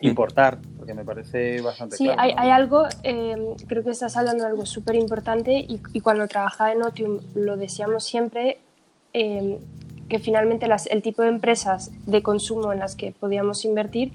importar, 0.00 0.58
porque 0.76 0.94
me 0.94 1.04
parece 1.04 1.60
bastante 1.60 1.96
sí, 1.96 2.04
claro. 2.04 2.20
hay, 2.20 2.34
hay 2.36 2.50
algo, 2.50 2.84
eh, 3.02 3.54
creo 3.66 3.82
que 3.82 3.90
estás 3.90 4.16
hablando 4.16 4.44
de 4.44 4.50
algo 4.50 4.66
súper 4.66 4.94
importante 4.94 5.52
y, 5.52 5.80
y, 5.92 6.00
cuando 6.00 6.28
trabajaba 6.28 6.72
en 6.72 6.82
Otium 6.82 7.20
lo 7.34 7.56
decíamos 7.56 8.04
siempre, 8.04 8.58
eh, 9.14 9.58
que 10.08 10.18
finalmente 10.18 10.68
las, 10.68 10.86
el 10.86 11.02
tipo 11.02 11.22
de 11.22 11.28
empresas 11.28 11.90
de 12.06 12.22
consumo 12.22 12.72
en 12.72 12.78
las 12.78 12.94
que 12.94 13.12
podíamos 13.12 13.64
invertir, 13.64 14.12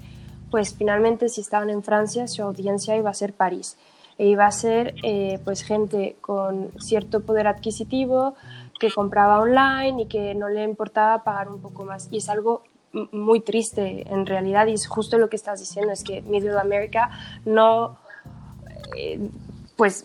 pues 0.50 0.74
finalmente 0.74 1.28
si 1.28 1.40
estaban 1.40 1.70
en 1.70 1.82
Francia, 1.82 2.28
su 2.28 2.42
audiencia 2.42 2.96
iba 2.96 3.10
a 3.10 3.14
ser 3.14 3.32
París. 3.32 3.76
E 4.18 4.26
iba 4.26 4.46
a 4.46 4.52
ser 4.52 4.94
eh, 5.02 5.40
pues 5.44 5.62
gente 5.62 6.16
con 6.20 6.70
cierto 6.78 7.20
poder 7.20 7.46
adquisitivo, 7.46 8.34
que 8.78 8.90
compraba 8.90 9.40
online 9.40 10.02
y 10.02 10.06
que 10.06 10.34
no 10.34 10.48
le 10.48 10.62
importaba 10.64 11.24
pagar 11.24 11.48
un 11.48 11.60
poco 11.60 11.84
más. 11.84 12.08
Y 12.10 12.18
es 12.18 12.28
algo 12.28 12.62
muy 13.12 13.40
triste 13.40 14.04
en 14.08 14.26
realidad 14.26 14.66
y 14.66 14.74
es 14.74 14.86
justo 14.86 15.18
lo 15.18 15.28
que 15.28 15.36
estás 15.36 15.60
diciendo, 15.60 15.92
es 15.92 16.04
que 16.04 16.22
Middle 16.22 16.58
America 16.58 17.10
no, 17.44 17.98
eh, 18.96 19.18
pues 19.76 20.04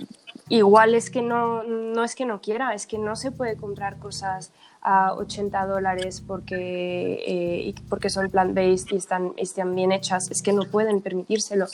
igual 0.50 0.96
es 0.96 1.10
que 1.10 1.22
no, 1.22 1.64
no 1.64 2.04
es 2.04 2.16
que 2.16 2.26
no 2.26 2.42
quiera, 2.42 2.74
es 2.74 2.88
que 2.88 2.98
no 2.98 3.16
se 3.16 3.32
puede 3.32 3.58
comprar 3.58 4.00
cosas 4.00 4.52
a 4.82 5.14
80 5.14 5.66
dólares 5.66 6.24
porque, 6.26 7.24
eh, 7.28 7.76
porque 7.90 8.10
son 8.10 8.30
plant-based 8.30 8.94
y 8.94 8.96
están, 8.96 9.34
están 9.36 9.76
bien 9.76 9.92
hechas, 9.92 10.32
es 10.32 10.42
que 10.42 10.54
no 10.54 10.64
pueden 10.64 11.02
permitírselo. 11.02 11.66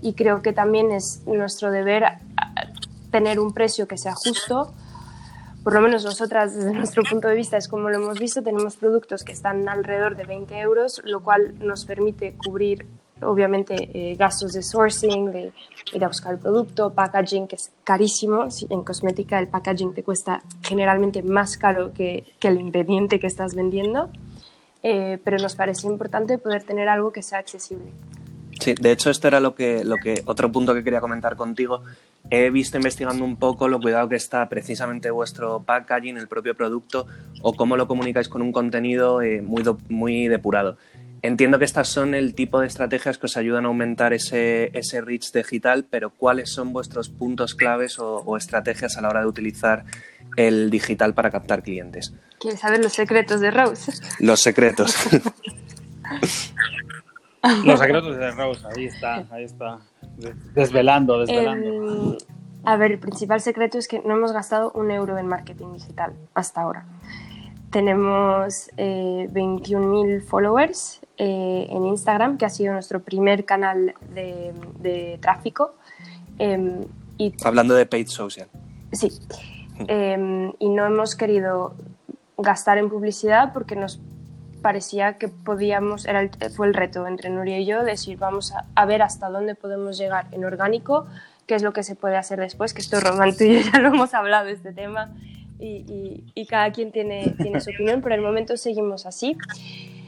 Y 0.00 0.12
creo 0.12 0.42
que 0.42 0.52
también 0.52 0.92
es 0.92 1.22
nuestro 1.26 1.72
deber 1.72 2.04
tener 3.10 3.40
un 3.40 3.52
precio 3.52 3.88
que 3.88 3.98
sea 3.98 4.14
justo. 4.14 4.72
Por 5.62 5.74
lo 5.74 5.80
menos 5.80 6.04
nosotras, 6.04 6.54
desde 6.54 6.72
nuestro 6.74 7.02
punto 7.04 7.28
de 7.28 7.34
vista, 7.34 7.56
es 7.56 7.68
como 7.68 7.88
lo 7.88 7.96
hemos 7.96 8.18
visto, 8.18 8.42
tenemos 8.42 8.76
productos 8.76 9.24
que 9.24 9.32
están 9.32 9.68
alrededor 9.68 10.16
de 10.16 10.24
20 10.24 10.58
euros, 10.58 11.00
lo 11.04 11.22
cual 11.22 11.54
nos 11.58 11.84
permite 11.84 12.34
cubrir 12.36 12.86
obviamente 13.22 13.90
eh, 13.94 14.16
gastos 14.16 14.52
de 14.52 14.62
sourcing, 14.62 15.30
de 15.30 15.52
ir 15.92 16.04
a 16.04 16.08
buscar 16.08 16.34
el 16.34 16.40
producto, 16.40 16.92
packaging, 16.92 17.46
que 17.46 17.56
es 17.56 17.70
carísimo. 17.84 18.48
En 18.68 18.82
cosmética 18.82 19.38
el 19.38 19.48
packaging 19.48 19.94
te 19.94 20.02
cuesta 20.02 20.42
generalmente 20.62 21.22
más 21.22 21.56
caro 21.56 21.92
que, 21.92 22.24
que 22.38 22.48
el 22.48 22.60
ingrediente 22.60 23.20
que 23.20 23.26
estás 23.26 23.54
vendiendo, 23.54 24.10
eh, 24.82 25.18
pero 25.22 25.38
nos 25.38 25.54
parece 25.54 25.86
importante 25.86 26.38
poder 26.38 26.64
tener 26.64 26.88
algo 26.88 27.12
que 27.12 27.22
sea 27.22 27.38
accesible. 27.38 27.92
Sí, 28.60 28.74
de 28.80 28.92
hecho 28.92 29.10
esto 29.10 29.28
era 29.28 29.40
lo 29.40 29.54
que, 29.54 29.84
lo 29.84 29.96
que 29.96 30.22
otro 30.26 30.50
punto 30.52 30.74
que 30.74 30.84
quería 30.84 31.00
comentar 31.00 31.36
contigo. 31.36 31.82
He 32.30 32.50
visto 32.50 32.76
investigando 32.76 33.24
un 33.24 33.36
poco 33.36 33.68
lo 33.68 33.80
cuidado 33.80 34.08
que 34.08 34.16
está 34.16 34.48
precisamente 34.48 35.10
vuestro 35.10 35.62
packaging, 35.64 36.16
el 36.16 36.28
propio 36.28 36.54
producto, 36.54 37.06
o 37.42 37.54
cómo 37.54 37.76
lo 37.76 37.86
comunicáis 37.86 38.28
con 38.28 38.42
un 38.42 38.52
contenido 38.52 39.22
eh, 39.22 39.42
muy, 39.42 39.62
muy 39.88 40.28
depurado. 40.28 40.78
Entiendo 41.24 41.60
que 41.60 41.64
estas 41.64 41.88
son 41.88 42.14
el 42.14 42.34
tipo 42.34 42.58
de 42.58 42.66
estrategias 42.66 43.16
que 43.16 43.26
os 43.26 43.36
ayudan 43.36 43.64
a 43.64 43.68
aumentar 43.68 44.12
ese, 44.12 44.76
ese 44.76 45.00
reach 45.00 45.30
digital, 45.30 45.86
pero 45.88 46.10
¿cuáles 46.10 46.50
son 46.50 46.72
vuestros 46.72 47.10
puntos 47.10 47.54
claves 47.54 48.00
o, 48.00 48.16
o, 48.16 48.36
estrategias 48.36 48.98
a 48.98 49.02
la 49.02 49.08
hora 49.08 49.20
de 49.20 49.26
utilizar 49.26 49.84
el 50.36 50.68
digital 50.68 51.14
para 51.14 51.30
captar 51.30 51.62
clientes? 51.62 52.12
¿Quieres 52.40 52.58
saber 52.58 52.82
los 52.82 52.92
secretos 52.92 53.40
de 53.40 53.52
Rose? 53.52 53.92
Los 54.18 54.40
secretos. 54.40 54.96
los 57.64 57.78
secretos 57.78 58.16
de 58.16 58.30
Rose, 58.32 58.66
ahí 58.74 58.86
está, 58.86 59.24
ahí 59.30 59.44
está. 59.44 59.78
Desvelando, 60.54 61.18
desvelando. 61.18 62.14
Eh, 62.14 62.18
a 62.64 62.76
ver, 62.76 62.92
el 62.92 62.98
principal 62.98 63.40
secreto 63.40 63.78
es 63.78 63.88
que 63.88 64.00
no 64.00 64.14
hemos 64.14 64.32
gastado 64.32 64.70
un 64.72 64.90
euro 64.90 65.18
en 65.18 65.26
marketing 65.26 65.72
digital 65.74 66.12
hasta 66.34 66.62
ahora. 66.62 66.84
Tenemos 67.70 68.70
eh, 68.76 69.28
21.000 69.32 70.22
followers 70.22 71.00
eh, 71.16 71.66
en 71.70 71.86
Instagram, 71.86 72.36
que 72.36 72.44
ha 72.44 72.50
sido 72.50 72.74
nuestro 72.74 73.00
primer 73.00 73.44
canal 73.44 73.94
de, 74.14 74.52
de 74.80 75.18
tráfico. 75.20 75.74
Eh, 76.38 76.86
y, 77.18 77.34
Hablando 77.44 77.74
de 77.74 77.86
paid 77.86 78.08
social. 78.08 78.48
Sí. 78.92 79.10
Eh, 79.88 80.52
y 80.58 80.68
no 80.68 80.86
hemos 80.86 81.16
querido 81.16 81.74
gastar 82.36 82.78
en 82.78 82.88
publicidad 82.88 83.52
porque 83.52 83.76
nos 83.76 84.00
parecía 84.62 85.18
que 85.18 85.28
podíamos, 85.28 86.06
era 86.06 86.22
el, 86.22 86.30
fue 86.54 86.66
el 86.66 86.74
reto 86.74 87.06
entre 87.06 87.30
Nuria 87.30 87.58
y 87.58 87.66
yo, 87.66 87.84
decir, 87.84 88.18
vamos 88.18 88.52
a, 88.52 88.64
a, 88.74 88.86
ver 88.86 89.02
hasta 89.02 89.28
dónde 89.28 89.54
podemos 89.54 89.98
llegar 89.98 90.26
en 90.32 90.44
orgánico, 90.44 91.06
qué 91.46 91.54
es 91.54 91.62
lo 91.62 91.72
que 91.72 91.82
se 91.82 91.96
puede 91.96 92.16
hacer 92.16 92.40
después, 92.40 92.72
que 92.72 92.80
esto 92.80 93.00
Román 93.00 93.36
tú 93.36 93.44
y 93.44 93.62
yo 93.62 93.70
ya 93.72 93.80
lo 93.80 93.88
hemos 93.88 94.14
hablado 94.14 94.48
este 94.48 94.72
tema 94.72 95.10
y, 95.58 95.84
y, 95.88 96.24
y 96.34 96.46
cada 96.46 96.72
quien 96.72 96.92
tiene, 96.92 97.34
tiene 97.40 97.60
su 97.60 97.70
opinión, 97.70 98.00
pero 98.00 98.14
el 98.14 98.22
momento 98.22 98.56
seguimos 98.56 99.06
así. 99.06 99.36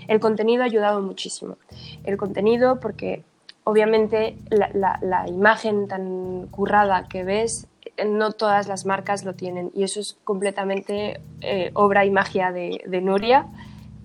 El 0.08 0.20
contenido 0.20 0.62
ha 0.62 0.66
ayudado 0.66 1.00
muchísimo. 1.00 1.56
El 2.04 2.16
contenido 2.16 2.80
porque 2.80 3.22
obviamente 3.64 4.36
la, 4.50 4.70
la, 4.74 4.98
la 5.02 5.28
imagen 5.28 5.88
tan 5.88 6.46
currada 6.48 7.06
que 7.08 7.24
ves 7.24 7.66
no 8.04 8.32
todas 8.32 8.66
las 8.66 8.86
marcas 8.86 9.24
lo 9.24 9.34
tienen 9.34 9.70
y 9.74 9.84
eso 9.84 10.00
es 10.00 10.16
completamente 10.24 11.20
eh, 11.40 11.70
obra 11.74 12.04
y 12.04 12.10
magia 12.10 12.50
de, 12.50 12.82
de 12.86 13.00
Nuria, 13.00 13.46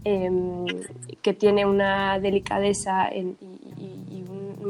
eh, 0.06 0.30
que 1.22 1.34
tiene 1.34 1.66
una 1.66 2.20
delicadeza 2.20 3.10
en, 3.10 3.38
y, 3.42 3.69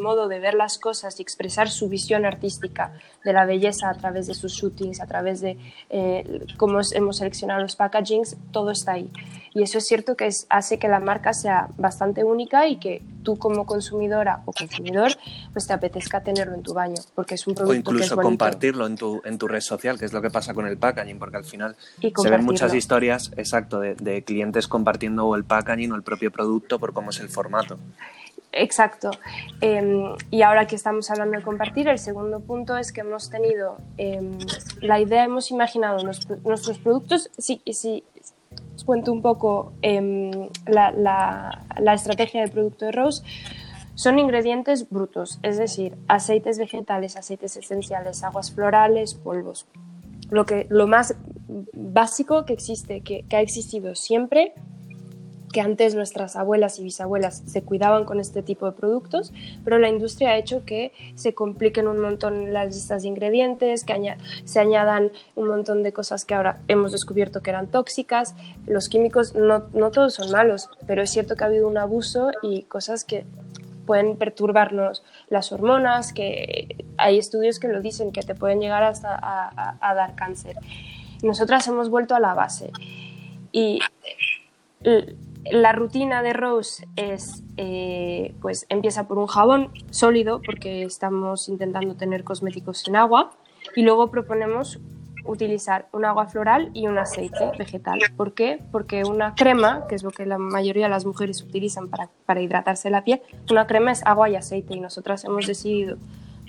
modo 0.02 0.28
de 0.28 0.40
ver 0.40 0.54
las 0.54 0.78
cosas 0.78 1.20
y 1.20 1.22
expresar 1.22 1.70
su 1.70 1.90
visión 1.90 2.26
artística 2.26 2.94
de 3.24 3.34
la 3.34 3.46
belleza 3.46 3.90
a 3.90 3.94
través 3.94 4.28
de 4.28 4.34
sus 4.34 4.54
shootings, 4.54 5.02
a 5.02 5.08
través 5.08 5.42
de 5.42 5.58
eh, 5.90 6.46
cómo 6.58 6.80
hemos 6.94 7.18
seleccionado 7.18 7.62
los 7.62 7.76
packagings, 7.76 8.38
todo 8.52 8.72
está 8.72 8.94
ahí. 8.94 9.10
Y 9.54 9.64
eso 9.64 9.80
es 9.80 9.88
cierto 9.88 10.16
que 10.16 10.28
es, 10.28 10.46
hace 10.50 10.78
que 10.78 10.88
la 10.88 11.00
marca 11.00 11.34
sea 11.34 11.70
bastante 11.78 12.24
única 12.24 12.68
y 12.68 12.78
que 12.78 13.02
tú 13.24 13.38
como 13.38 13.66
consumidora 13.66 14.42
o 14.46 14.54
consumidor 14.54 15.12
pues 15.52 15.68
te 15.68 15.74
apetezca 15.74 16.22
tenerlo 16.22 16.56
en 16.56 16.64
tu 16.64 16.74
baño, 16.74 17.02
porque 17.16 17.36
es 17.36 17.48
un 17.48 17.56
producto 17.56 17.74
O 17.74 17.76
incluso 17.76 18.16
que 18.16 18.22
es 18.22 18.26
compartirlo 18.26 18.86
en 18.86 18.96
tu, 18.96 19.22
en 19.26 19.38
tu 19.38 19.48
red 19.48 19.62
social, 19.62 19.98
que 19.98 20.06
es 20.06 20.14
lo 20.14 20.22
que 20.22 20.30
pasa 20.30 20.54
con 20.54 20.68
el 20.68 20.78
packaging, 20.78 21.18
porque 21.18 21.38
al 21.38 21.46
final 21.46 21.76
se 22.00 22.30
ven 22.30 22.46
muchas 22.46 22.74
historias, 22.74 23.32
exacto, 23.38 23.80
de, 23.80 23.96
de 23.96 24.24
clientes 24.24 24.68
compartiendo 24.68 25.26
o 25.26 25.36
el 25.36 25.44
packaging 25.44 25.92
o 25.92 25.96
el 25.96 26.04
propio 26.04 26.32
producto 26.32 26.80
por 26.80 26.94
cómo 26.94 27.10
es 27.10 27.20
el 27.20 27.30
formato. 27.30 27.78
Exacto. 28.52 29.12
Eh, 29.62 30.16
y 30.32 30.42
ahora 30.42 30.66
que 30.66 30.76
estamos 30.76 31.10
hablando 31.12 31.38
de 31.38 31.44
compartir, 31.44 31.88
el 31.88 32.00
segundo 32.00 32.40
punto 32.40 32.78
es 32.78 32.92
que 32.92 33.02
hemos 33.02 33.30
tenido 33.30 33.78
eh, 33.98 34.22
la 34.82 35.00
idea, 35.00 35.24
hemos 35.24 35.52
imaginado 35.52 36.04
nuestro, 36.04 36.38
nuestros 36.44 36.80
productos. 36.80 37.30
Si, 37.38 37.62
si 37.72 38.04
os 38.76 38.84
cuento 38.84 39.12
un 39.12 39.22
poco 39.22 39.74
eh, 39.82 40.50
la, 40.66 41.94
estrategia 41.94 42.42
del 42.42 42.52
producto 42.52 42.86
de 42.86 42.92
Rose, 42.92 43.24
son 43.94 44.18
ingredientes 44.18 44.90
brutos, 44.90 45.40
es 45.44 45.58
decir, 45.58 45.98
aceites 46.08 46.58
vegetales, 46.58 47.18
aceites 47.18 47.58
esenciales, 47.58 48.24
aguas 48.24 48.52
florales, 48.52 49.14
polvos. 49.14 49.68
Lo, 50.30 50.46
que, 50.46 50.68
lo 50.70 50.88
más 50.88 51.16
básico 51.74 52.46
que 52.46 52.54
existe, 52.54 53.02
que 53.02 53.26
ha 53.32 53.42
existido 53.42 53.96
siempre 53.96 54.54
que 55.52 55.62
antes 55.62 55.96
nuestras 55.96 56.36
abuelas 56.36 56.80
y 56.80 56.84
bisabuelas 56.84 57.44
se 57.46 57.64
cuidaban 57.64 58.06
con 58.06 58.20
este 58.20 58.44
tipo 58.44 58.66
de 58.66 58.72
productos, 58.74 59.34
pero 59.64 59.80
la 59.80 59.90
industria 59.90 60.30
ha 60.30 60.38
hecho 60.38 60.64
que 60.66 60.92
se 61.16 61.34
compliquen 61.34 61.88
un 61.88 62.00
montón 62.00 62.54
las 62.54 62.68
listas 62.68 63.02
de 63.02 63.08
ingredientes, 63.08 63.84
que 63.84 63.94
aña 63.94 64.18
se 64.46 64.60
añadan 64.60 65.12
un 65.36 65.48
montón 65.48 65.84
de 65.84 65.92
cosas 65.92 66.26
que 66.26 66.36
ahora 66.36 66.60
hemos 66.68 66.92
descubierto 66.92 67.42
que 67.42 67.50
eran 67.50 67.68
tóxicas. 67.68 68.36
Los 68.68 68.90
químicos 68.90 69.36
no, 69.36 69.66
no 69.74 69.92
todos 69.92 70.14
son 70.14 70.32
malos, 70.32 70.70
pero 70.86 71.02
es 71.02 71.10
cierto 71.10 71.36
que 71.36 71.44
ha 71.44 71.48
habido 71.48 71.68
un 71.68 71.78
abuso 71.78 72.32
y 72.44 72.64
cosas 72.64 73.04
que 73.04 73.26
pueden 73.86 74.18
perturbarnos 74.18 75.04
las 75.30 75.52
hormonas, 75.52 76.14
que 76.14 76.76
hay 76.98 77.18
estudios 77.18 77.60
que 77.60 77.68
lo 77.68 77.82
dicen, 77.82 78.12
que 78.12 78.22
te 78.22 78.36
pueden 78.36 78.60
llegar 78.60 78.84
hasta 78.84 79.16
a, 79.16 79.50
a, 79.50 79.78
a 79.82 79.96
dar 79.96 80.14
cáncer. 80.16 80.58
Nosotras 81.24 81.68
hemos 81.68 81.90
vuelto 81.90 82.14
a 82.14 82.20
la 82.20 82.36
base 82.36 82.72
y 83.52 83.80
la 85.46 85.72
rutina 85.72 86.22
de 86.22 86.34
Rose 86.34 86.88
es, 86.96 87.44
eh, 87.58 88.36
pues 88.42 88.66
empieza 88.70 89.08
por 89.08 89.18
un 89.18 89.28
jabón 89.28 89.72
sólido, 89.90 90.42
porque 90.46 90.84
estamos 90.84 91.50
intentando 91.50 91.96
tener 91.96 92.24
cosméticos 92.24 92.80
sin 92.80 92.96
agua, 92.96 93.32
y 93.76 93.84
luego 93.84 94.10
proponemos 94.10 94.80
utilizar 95.26 95.88
un 95.92 96.06
agua 96.06 96.28
floral 96.28 96.72
y 96.74 96.88
un 96.88 96.98
aceite 96.98 97.52
vegetal. 97.58 98.00
¿Por 98.16 98.34
qué? 98.34 98.62
Porque 98.72 99.04
una 99.04 99.36
crema, 99.36 99.86
que 99.88 99.96
es 99.96 100.04
lo 100.04 100.12
que 100.12 100.26
la 100.26 100.38
mayoría 100.38 100.86
de 100.86 100.90
las 100.90 101.06
mujeres 101.06 101.42
utilizan 101.42 101.90
para, 101.90 102.10
para 102.26 102.42
hidratarse 102.42 102.90
la 102.90 103.04
piel, 103.04 103.22
una 103.52 103.68
crema 103.68 103.92
es 103.92 104.06
agua 104.06 104.30
y 104.30 104.36
aceite, 104.36 104.74
y 104.74 104.80
nosotras 104.80 105.24
hemos 105.26 105.46
decidido 105.46 105.98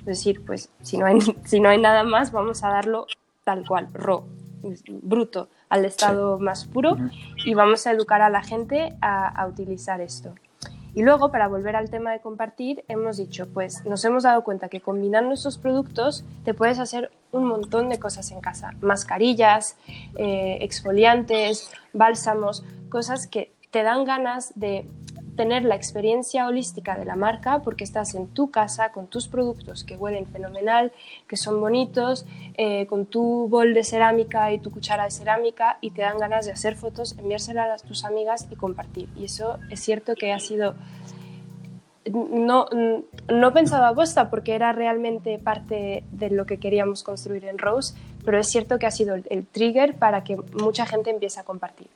decir, 0.05 0.45
pues 0.45 0.71
si 0.83 0.99
no 0.99 1.07
hay, 1.07 1.21
si 1.45 1.61
no 1.61 1.69
hay 1.69 1.79
nada 1.79 2.05
más, 2.05 2.33
vamos 2.33 2.65
a 2.65 2.69
darlo 2.69 3.07
tal 3.45 3.67
cual, 3.67 3.89
raw, 3.93 4.25
bruto 5.03 5.49
al 5.71 5.87
estado 5.87 6.37
sí. 6.37 6.43
más 6.43 6.67
puro 6.67 6.93
uh 6.93 6.97
-huh. 6.97 7.11
y 7.47 7.55
vamos 7.55 7.87
a 7.87 7.93
educar 7.93 8.21
a 8.21 8.29
la 8.29 8.43
gente 8.43 8.95
a, 9.01 9.29
a, 9.29 9.47
utilizar 9.47 10.03
esto. 10.03 10.35
Y 10.93 11.03
luego, 11.03 11.31
para 11.31 11.47
volver 11.47 11.77
al 11.77 11.89
tema 11.89 12.11
de 12.11 12.21
compartir, 12.21 12.85
hemos 12.89 13.17
dicho, 13.17 13.47
pues 13.55 13.87
nos 13.87 14.05
hemos 14.05 14.25
dado 14.25 14.43
cuenta 14.43 14.69
que 14.69 14.81
combinando 14.81 15.33
estos 15.33 15.57
productos 15.57 16.25
te 16.45 16.53
puedes 16.53 16.81
hacer 16.81 17.13
un 17.33 17.45
montón 17.45 17.89
de 17.89 17.99
cosas 17.99 18.31
en 18.33 18.41
casa. 18.41 18.73
Mascarillas, 18.81 19.77
eh, 20.17 20.59
exfoliantes, 20.61 21.71
bálsamos, 21.93 22.65
cosas 22.89 23.29
que 23.29 23.53
te 23.71 23.85
dan 23.85 24.05
ganas 24.05 24.53
de 24.57 24.85
tener 25.41 25.65
la 25.65 25.75
experiencia 25.75 26.47
holística 26.47 26.99
de 26.99 27.07
la 27.07 27.17
marca 27.17 27.61
porque 27.61 27.83
estás 27.83 28.15
en 28.15 28.27
tu 28.29 28.51
casa 28.51 28.93
con 28.93 29.07
tus 29.07 29.27
productos 29.27 29.85
que 29.85 29.97
huelen 29.97 30.27
fenomenal, 30.27 30.93
que 31.27 31.39
son 31.39 31.63
bonitos, 31.63 32.27
eh, 32.59 32.85
con 32.89 33.07
tu 33.07 33.49
bol 33.49 33.73
de 33.73 33.83
cerámica 33.83 34.53
y 34.53 34.59
tu 34.59 34.71
cuchara 34.71 35.05
de 35.05 35.11
cerámica 35.11 35.79
y 35.81 35.93
te 35.93 36.03
dan 36.03 36.19
ganas 36.19 36.45
de 36.45 36.53
hacer 36.53 36.77
fotos, 36.77 37.17
enviárselas 37.19 37.83
a 37.83 37.87
tus 37.87 38.05
amigas 38.05 38.49
y 38.51 38.57
compartir. 38.57 39.09
Y 39.17 39.25
eso 39.25 39.57
es 39.71 39.81
cierto 39.81 40.15
que 40.15 40.31
ha 40.31 40.41
sido 40.41 40.75
no, 42.13 42.67
no 43.33 43.53
pensaba 43.55 43.89
aposta 43.89 44.29
porque 44.29 44.55
era 44.55 44.73
realmente 44.73 45.39
parte 45.39 46.05
de 46.13 46.29
lo 46.29 46.45
que 46.45 46.59
queríamos 46.59 47.03
construir 47.03 47.47
en 47.47 47.57
Rose, 47.57 47.95
pero 48.27 48.39
es 48.39 48.49
cierto 48.49 48.79
que 48.79 48.85
ha 48.85 48.91
sido 48.91 49.15
el, 49.15 49.47
trigger 49.47 49.95
para 49.95 50.23
que 50.23 50.37
mucha 50.37 50.85
gente 50.85 51.09
empiece 51.09 51.41
a 51.41 51.45
compartir. 51.45 51.89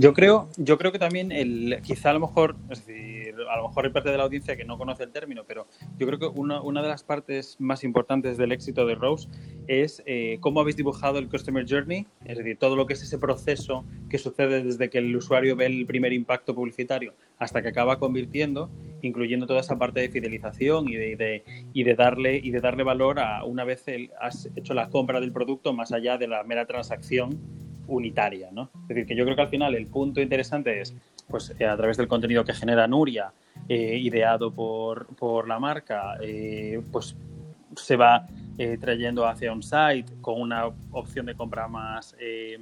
Yo 0.00 0.14
creo, 0.14 0.48
yo 0.56 0.78
creo 0.78 0.92
que 0.92 0.98
también 0.98 1.30
el, 1.30 1.78
quizá 1.82 2.08
a 2.08 2.14
lo 2.14 2.20
mejor, 2.20 2.56
es 2.70 2.86
decir, 2.86 3.34
a 3.50 3.56
lo 3.58 3.68
mejor 3.68 3.84
hay 3.84 3.92
parte 3.92 4.10
de 4.10 4.16
la 4.16 4.22
audiencia 4.24 4.56
que 4.56 4.64
no 4.64 4.78
conoce 4.78 5.02
el 5.02 5.12
término, 5.12 5.44
pero 5.46 5.66
yo 5.98 6.06
creo 6.06 6.18
que 6.18 6.26
una, 6.26 6.62
una 6.62 6.80
de 6.80 6.88
las 6.88 7.04
partes 7.04 7.56
más 7.58 7.84
importantes 7.84 8.38
del 8.38 8.50
éxito 8.52 8.86
de 8.86 8.94
Rose 8.94 9.28
es 9.66 10.02
eh, 10.06 10.38
cómo 10.40 10.60
habéis 10.60 10.76
dibujado 10.76 11.18
el 11.18 11.28
Customer 11.28 11.66
Journey, 11.68 12.06
es 12.24 12.38
decir, 12.38 12.56
todo 12.56 12.76
lo 12.76 12.86
que 12.86 12.94
es 12.94 13.02
ese 13.02 13.18
proceso 13.18 13.84
que 14.08 14.16
sucede 14.16 14.62
desde 14.62 14.88
que 14.88 14.96
el 14.96 15.14
usuario 15.14 15.54
ve 15.54 15.66
el 15.66 15.84
primer 15.84 16.14
impacto 16.14 16.54
publicitario 16.54 17.12
hasta 17.38 17.60
que 17.60 17.68
acaba 17.68 17.98
convirtiendo, 17.98 18.70
incluyendo 19.02 19.46
toda 19.46 19.60
esa 19.60 19.76
parte 19.76 20.00
de 20.00 20.08
fidelización 20.08 20.88
y 20.88 20.94
de, 20.94 21.44
y 21.74 21.84
de, 21.84 21.94
darle, 21.94 22.40
y 22.42 22.52
de 22.52 22.60
darle 22.62 22.84
valor 22.84 23.18
a 23.18 23.44
una 23.44 23.64
vez 23.64 23.84
has 24.18 24.48
hecho 24.56 24.72
la 24.72 24.88
compra 24.88 25.20
del 25.20 25.32
producto 25.32 25.74
más 25.74 25.92
allá 25.92 26.16
de 26.16 26.26
la 26.26 26.42
mera 26.42 26.64
transacción 26.64 27.38
unitaria, 27.90 28.50
¿no? 28.50 28.70
Es 28.82 28.88
decir, 28.88 29.06
que 29.06 29.14
yo 29.14 29.24
creo 29.24 29.36
que 29.36 29.42
al 29.42 29.48
final 29.48 29.74
el 29.74 29.86
punto 29.86 30.20
interesante 30.20 30.80
es, 30.80 30.94
pues 31.28 31.54
eh, 31.58 31.66
a 31.66 31.76
través 31.76 31.96
del 31.96 32.08
contenido 32.08 32.44
que 32.44 32.54
genera 32.54 32.86
Nuria, 32.86 33.32
eh, 33.68 33.98
ideado 33.98 34.52
por, 34.52 35.06
por, 35.16 35.46
la 35.46 35.58
marca, 35.58 36.16
eh, 36.20 36.80
pues 36.90 37.16
se 37.76 37.96
va 37.96 38.26
trayendo 38.78 39.26
hacia 39.26 39.54
un 39.54 39.62
site 39.62 40.20
con 40.20 40.38
una 40.38 40.66
opción 40.90 41.24
de 41.24 41.34
compra 41.34 41.66
más, 41.66 42.14
es 42.20 42.60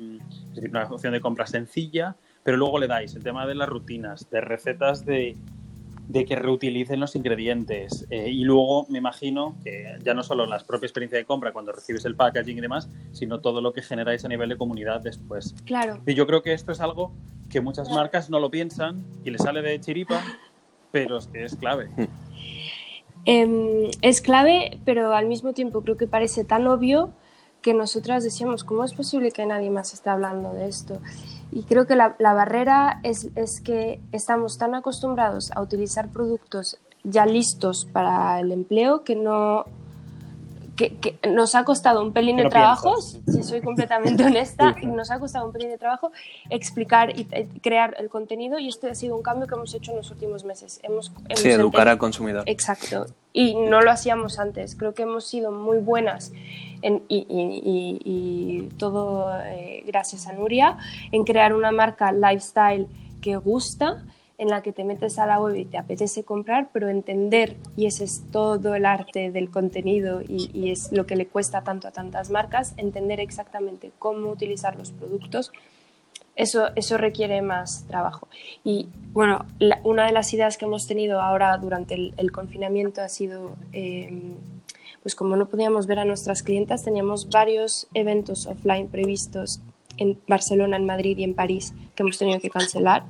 decir, 0.54 0.70
una 0.70 0.84
opción 0.84 1.12
de 1.12 1.20
compra 1.20 1.44
sencilla, 1.44 2.14
pero 2.44 2.56
luego 2.56 2.78
le 2.78 2.86
dais 2.86 3.16
el 3.16 3.24
tema 3.24 3.44
de 3.48 3.56
las 3.56 3.68
rutinas, 3.68 4.30
de 4.30 4.40
recetas 4.40 5.04
de, 5.04 5.36
de 6.08 6.24
que 6.24 6.36
reutilicen 6.36 7.00
los 7.00 7.14
ingredientes. 7.14 8.06
Eh, 8.10 8.30
y 8.30 8.42
luego 8.42 8.86
me 8.88 8.98
imagino 8.98 9.56
que 9.62 9.98
ya 10.02 10.14
no 10.14 10.22
solo 10.22 10.46
la 10.46 10.58
propia 10.58 10.86
experiencia 10.86 11.18
de 11.18 11.26
compra 11.26 11.52
cuando 11.52 11.70
recibes 11.70 12.04
el 12.06 12.16
packaging 12.16 12.58
y 12.58 12.60
demás, 12.62 12.90
sino 13.12 13.40
todo 13.40 13.60
lo 13.60 13.72
que 13.72 13.82
generáis 13.82 14.24
a 14.24 14.28
nivel 14.28 14.48
de 14.48 14.56
comunidad 14.56 15.02
después. 15.02 15.54
Claro. 15.66 16.00
Y 16.06 16.14
yo 16.14 16.26
creo 16.26 16.42
que 16.42 16.54
esto 16.54 16.72
es 16.72 16.80
algo 16.80 17.12
que 17.50 17.60
muchas 17.60 17.90
marcas 17.90 18.30
no 18.30 18.40
lo 18.40 18.50
piensan 18.50 19.04
y 19.22 19.30
le 19.30 19.38
sale 19.38 19.60
de 19.60 19.78
chiripa, 19.80 20.22
pero 20.90 21.18
es 21.18 21.26
que 21.26 21.44
es 21.44 21.56
clave. 21.56 21.90
Em, 23.24 23.90
es 24.00 24.22
clave, 24.22 24.80
pero 24.86 25.14
al 25.14 25.26
mismo 25.26 25.52
tiempo 25.52 25.82
creo 25.82 25.98
que 25.98 26.06
parece 26.06 26.44
tan 26.44 26.66
obvio 26.66 27.12
que 27.60 27.74
nosotras 27.74 28.24
decíamos, 28.24 28.64
¿cómo 28.64 28.84
es 28.84 28.94
posible 28.94 29.32
que 29.32 29.44
nadie 29.44 29.70
más 29.70 29.92
esté 29.92 30.08
hablando 30.08 30.54
de 30.54 30.68
esto? 30.68 31.00
Y 31.50 31.62
creo 31.62 31.86
que 31.86 31.96
la, 31.96 32.14
barrera 32.18 33.00
es, 33.02 33.28
es, 33.34 33.60
que 33.60 34.00
estamos 34.12 34.58
tan 34.58 34.74
acostumbrados 34.74 35.50
a 35.52 35.62
utilizar 35.62 36.08
productos 36.08 36.78
ya 37.04 37.24
listos 37.26 37.86
para 37.86 38.40
el 38.40 38.52
empleo 38.52 39.02
que 39.02 39.16
no 39.16 39.64
que, 40.78 41.18
nos 41.28 41.54
ha 41.54 41.64
costado 41.64 42.02
un 42.02 42.12
pelín 42.12 42.36
de 42.36 42.48
trabajo, 42.48 43.00
si 43.00 43.42
soy 43.42 43.60
completamente 43.60 44.24
honesta, 44.26 44.76
nos 44.82 45.10
ha 45.10 45.18
costado 45.18 45.46
un 45.46 45.52
pelín 45.52 45.70
de 45.70 45.78
trabajo 45.78 46.12
explicar 46.50 47.18
y 47.18 47.24
crear 47.60 47.96
el 47.98 48.08
contenido 48.08 48.58
y 48.58 48.68
este 48.68 48.90
ha 48.90 48.94
sido 48.94 49.16
un 49.16 49.22
cambio 49.22 49.48
que 49.48 49.54
hemos 49.54 49.74
hecho 49.74 49.90
en 49.90 49.98
los 49.98 50.10
últimos 50.10 50.44
meses. 50.44 50.78
Hemos, 50.82 51.12
sí, 51.34 51.50
educar 51.50 51.88
al 51.88 51.98
consumidor. 51.98 52.44
Exacto. 52.46 53.06
Y 53.32 53.54
no 53.56 53.82
lo 53.82 53.90
hacíamos 53.90 54.38
antes. 54.38 54.76
Creo 54.76 54.94
que 54.94 55.02
hemos 55.02 55.26
sido 55.26 55.50
muy 55.50 55.78
buenas 55.78 56.32
y, 56.82 58.68
todo 58.78 59.30
eh, 59.44 59.82
gracias 59.86 60.26
a 60.26 60.32
Nuria, 60.32 60.78
en 61.12 61.24
crear 61.24 61.54
una 61.54 61.72
marca 61.72 62.12
lifestyle 62.12 62.86
que 63.20 63.36
gusta, 63.36 64.04
en 64.38 64.48
la 64.48 64.62
que 64.62 64.72
te 64.72 64.84
metes 64.84 65.18
a 65.18 65.26
la 65.26 65.40
web 65.40 65.56
y 65.56 65.64
te 65.64 65.78
apetece 65.78 66.22
comprar, 66.22 66.68
pero 66.72 66.88
entender, 66.88 67.56
y 67.76 67.86
ese 67.86 68.04
es 68.04 68.22
todo 68.30 68.76
el 68.76 68.86
arte 68.86 69.32
del 69.32 69.50
contenido 69.50 70.22
y, 70.22 70.70
es 70.70 70.92
lo 70.92 71.06
que 71.06 71.16
le 71.16 71.26
cuesta 71.26 71.62
tanto 71.62 71.88
a 71.88 71.90
tantas 71.90 72.30
marcas, 72.30 72.72
entender 72.76 73.18
exactamente 73.18 73.90
cómo 73.98 74.30
utilizar 74.30 74.76
los 74.76 74.92
productos, 74.92 75.50
eso, 76.36 76.68
eso 76.76 76.96
requiere 76.98 77.42
más 77.42 77.84
trabajo. 77.88 78.28
Y 78.62 78.88
bueno, 79.12 79.44
una 79.82 80.06
de 80.06 80.12
las 80.12 80.32
ideas 80.32 80.56
que 80.56 80.66
hemos 80.66 80.86
tenido 80.86 81.20
ahora 81.20 81.56
durante 81.56 81.94
el, 81.94 82.32
confinamiento 82.32 83.02
ha 83.02 83.08
sido... 83.08 83.56
Eh, 83.72 84.36
pues 85.02 85.14
como 85.14 85.36
no 85.36 85.48
podíamos 85.48 85.86
ver 85.86 85.98
a 85.98 86.04
nuestras 86.04 86.42
clientas, 86.42 86.84
teníamos 86.84 87.28
varios 87.28 87.88
eventos 87.94 88.46
offline 88.46 88.88
previstos 88.88 89.60
en 89.96 90.18
Barcelona, 90.26 90.76
en 90.76 90.86
Madrid 90.86 91.18
y 91.18 91.24
en 91.24 91.34
París 91.34 91.74
que 91.94 92.02
hemos 92.02 92.18
tenido 92.18 92.40
que 92.40 92.50
cancelar. 92.50 93.04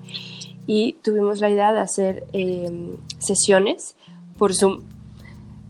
Y 0.67 0.95
tuvimos 1.03 1.41
la 1.41 1.51
idea 1.51 1.73
de 1.73 1.81
hacer 1.81 2.27
eh, 2.33 2.97
sesiones 3.19 3.97
por 4.37 4.55
Zoom 4.55 4.83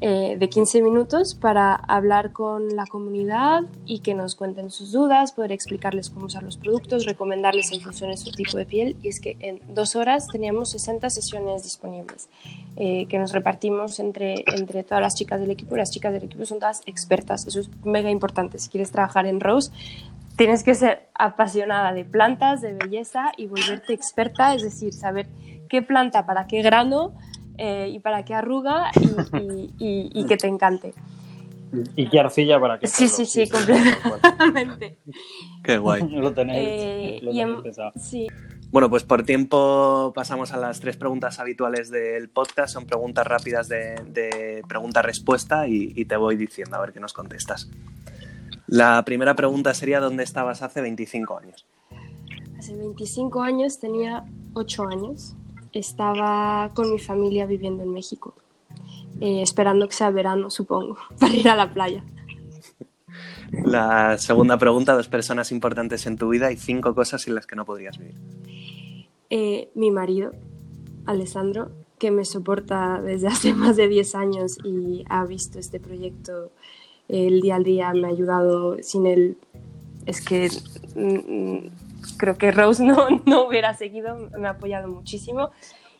eh, 0.00 0.36
de 0.38 0.48
15 0.48 0.80
minutos 0.82 1.34
para 1.34 1.74
hablar 1.74 2.30
con 2.30 2.76
la 2.76 2.86
comunidad 2.86 3.62
y 3.84 3.98
que 3.98 4.14
nos 4.14 4.36
cuenten 4.36 4.70
sus 4.70 4.92
dudas, 4.92 5.32
poder 5.32 5.50
explicarles 5.50 6.08
cómo 6.08 6.26
usar 6.26 6.44
los 6.44 6.56
productos, 6.56 7.04
recomendarles 7.04 7.72
en 7.72 7.80
función 7.80 8.10
de 8.10 8.16
su 8.16 8.30
tipo 8.30 8.56
de 8.56 8.64
piel. 8.64 8.96
Y 9.02 9.08
es 9.08 9.18
que 9.18 9.36
en 9.40 9.60
dos 9.74 9.96
horas 9.96 10.28
teníamos 10.28 10.70
60 10.70 11.10
sesiones 11.10 11.64
disponibles 11.64 12.28
eh, 12.76 13.06
que 13.08 13.18
nos 13.18 13.32
repartimos 13.32 13.98
entre, 13.98 14.44
entre 14.54 14.84
todas 14.84 15.02
las 15.02 15.16
chicas 15.16 15.40
del 15.40 15.50
equipo. 15.50 15.76
Las 15.76 15.90
chicas 15.90 16.12
del 16.12 16.22
equipo 16.22 16.44
son 16.46 16.60
todas 16.60 16.82
expertas, 16.86 17.48
eso 17.48 17.58
es 17.58 17.68
mega 17.84 18.08
importante. 18.08 18.60
Si 18.60 18.68
quieres 18.68 18.92
trabajar 18.92 19.26
en 19.26 19.40
Rose, 19.40 19.72
tienes 20.36 20.62
que 20.62 20.76
ser 20.76 21.08
apasionada 21.14 21.92
de 21.92 22.04
plantas, 22.04 22.60
de 22.60 22.72
belleza 22.74 23.32
y 23.36 23.48
volverte 23.48 23.94
experta, 23.94 24.54
es 24.54 24.62
decir, 24.62 24.92
saber 24.92 25.26
qué 25.68 25.82
planta 25.82 26.24
para 26.24 26.46
qué 26.46 26.62
grano 26.62 27.14
eh, 27.58 27.90
y 27.92 27.98
para 27.98 28.24
que 28.24 28.34
arruga 28.34 28.90
y, 29.78 30.24
que 30.26 30.36
te 30.36 30.46
encante. 30.46 30.94
Y 31.96 32.08
qué 32.08 32.20
arcilla 32.20 32.58
para 32.60 32.78
que... 32.78 32.86
Sí, 32.86 33.08
sí, 33.08 33.26
sí, 33.26 33.48
completamente. 33.48 34.98
Qué 35.64 35.76
guay. 35.76 36.08
lo 36.10 36.32
tenéis, 36.32 36.66
eh, 36.66 37.20
sí. 37.96 38.26
Bueno, 38.70 38.88
pues 38.88 39.02
por 39.02 39.24
tiempo 39.24 40.12
pasamos 40.14 40.52
a 40.52 40.56
las 40.56 40.80
tres 40.80 40.96
preguntas 40.96 41.40
habituales 41.40 41.90
del 41.90 42.30
podcast. 42.30 42.72
Son 42.72 42.86
preguntas 42.86 43.26
rápidas 43.26 43.68
de, 43.68 44.62
pregunta-respuesta 44.66 45.66
y, 45.66 45.92
y, 45.94 46.04
te 46.04 46.16
voy 46.16 46.36
diciendo 46.36 46.76
a 46.76 46.80
ver 46.80 46.92
qué 46.92 47.00
nos 47.00 47.12
contestas. 47.12 47.68
La 48.66 49.02
primera 49.04 49.34
pregunta 49.34 49.74
sería, 49.74 50.00
¿dónde 50.00 50.22
estabas 50.22 50.62
hace 50.62 50.80
25 50.80 51.38
años? 51.38 51.66
Hace 52.58 52.76
25 52.76 53.42
años 53.42 53.78
tenía 53.78 54.24
8 54.54 54.88
años 54.88 55.34
estaba 55.72 56.70
con 56.74 56.90
mi 56.90 56.98
familia 56.98 57.46
viviendo 57.46 57.82
en 57.82 57.92
México, 57.92 58.34
eh, 59.20 59.42
esperando 59.42 59.88
que 59.88 59.94
sea 59.94 60.10
verano, 60.10 60.50
supongo, 60.50 60.96
para 61.20 61.34
ir 61.34 61.48
a 61.48 61.56
la 61.56 61.72
playa. 61.72 62.04
La 63.50 64.18
segunda 64.18 64.58
pregunta, 64.58 64.94
dos 64.94 65.08
personas 65.08 65.52
importantes 65.52 66.06
en 66.06 66.18
tu 66.18 66.28
vida 66.28 66.52
y 66.52 66.56
cinco 66.56 66.94
cosas 66.94 67.22
sin 67.22 67.34
las 67.34 67.46
que 67.46 67.56
no 67.56 67.64
podrías 67.64 67.98
vivir. 67.98 68.16
Eh, 69.30 69.70
mi 69.74 69.90
marido, 69.90 70.32
Alessandro, 71.06 71.70
que 71.98 72.10
me 72.10 72.24
soporta 72.24 73.00
desde 73.00 73.28
hace 73.28 73.54
más 73.54 73.76
de 73.76 73.88
10 73.88 74.14
años 74.14 74.58
y 74.64 75.04
ha 75.08 75.24
visto 75.24 75.58
este 75.58 75.80
proyecto 75.80 76.52
el 77.08 77.40
día 77.40 77.56
al 77.56 77.64
día, 77.64 77.92
me 77.94 78.06
ha 78.06 78.10
ayudado. 78.10 78.76
Sin 78.82 79.06
él, 79.06 79.38
es 80.06 80.20
que 80.20 80.50
creo 82.16 82.36
que 82.36 82.50
Rose 82.50 82.84
no, 82.84 83.08
no 83.26 83.46
hubiera 83.46 83.74
seguido, 83.74 84.16
me 84.38 84.48
ha 84.48 84.52
apoyado 84.52 84.88
muchísimo. 84.88 85.50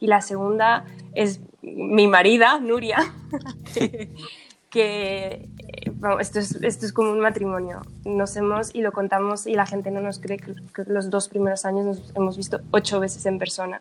Y 0.01 0.07
la 0.07 0.21
segunda 0.21 0.85
es 1.15 1.41
mi 1.63 2.07
marida, 2.07 2.61
Nuria, 2.61 2.99
que, 4.71 5.49
esto, 6.21 6.39
es, 6.39 6.55
esto 6.63 6.87
es 6.87 6.93
como 6.93 7.11
un 7.11 7.21
matrimonio. 7.21 7.83
Nos 8.05 8.37
hemos, 8.37 8.75
y 8.75 8.83
lo 8.83 8.93
contamos, 8.93 9.47
y 9.47 9.55
la 9.55 9.67
gente 9.67 9.91
no 9.91 10.01
nos 10.01 10.21
cree 10.21 10.39
que, 10.39 10.55
los 10.87 11.11
dos 11.11 11.29
primeros 11.29 11.65
años 11.65 11.85
nos 11.85 12.13
hemos 12.15 12.37
visto 12.37 12.61
ocho 12.71 13.01
veces 13.01 13.27
en 13.27 13.39
persona. 13.39 13.81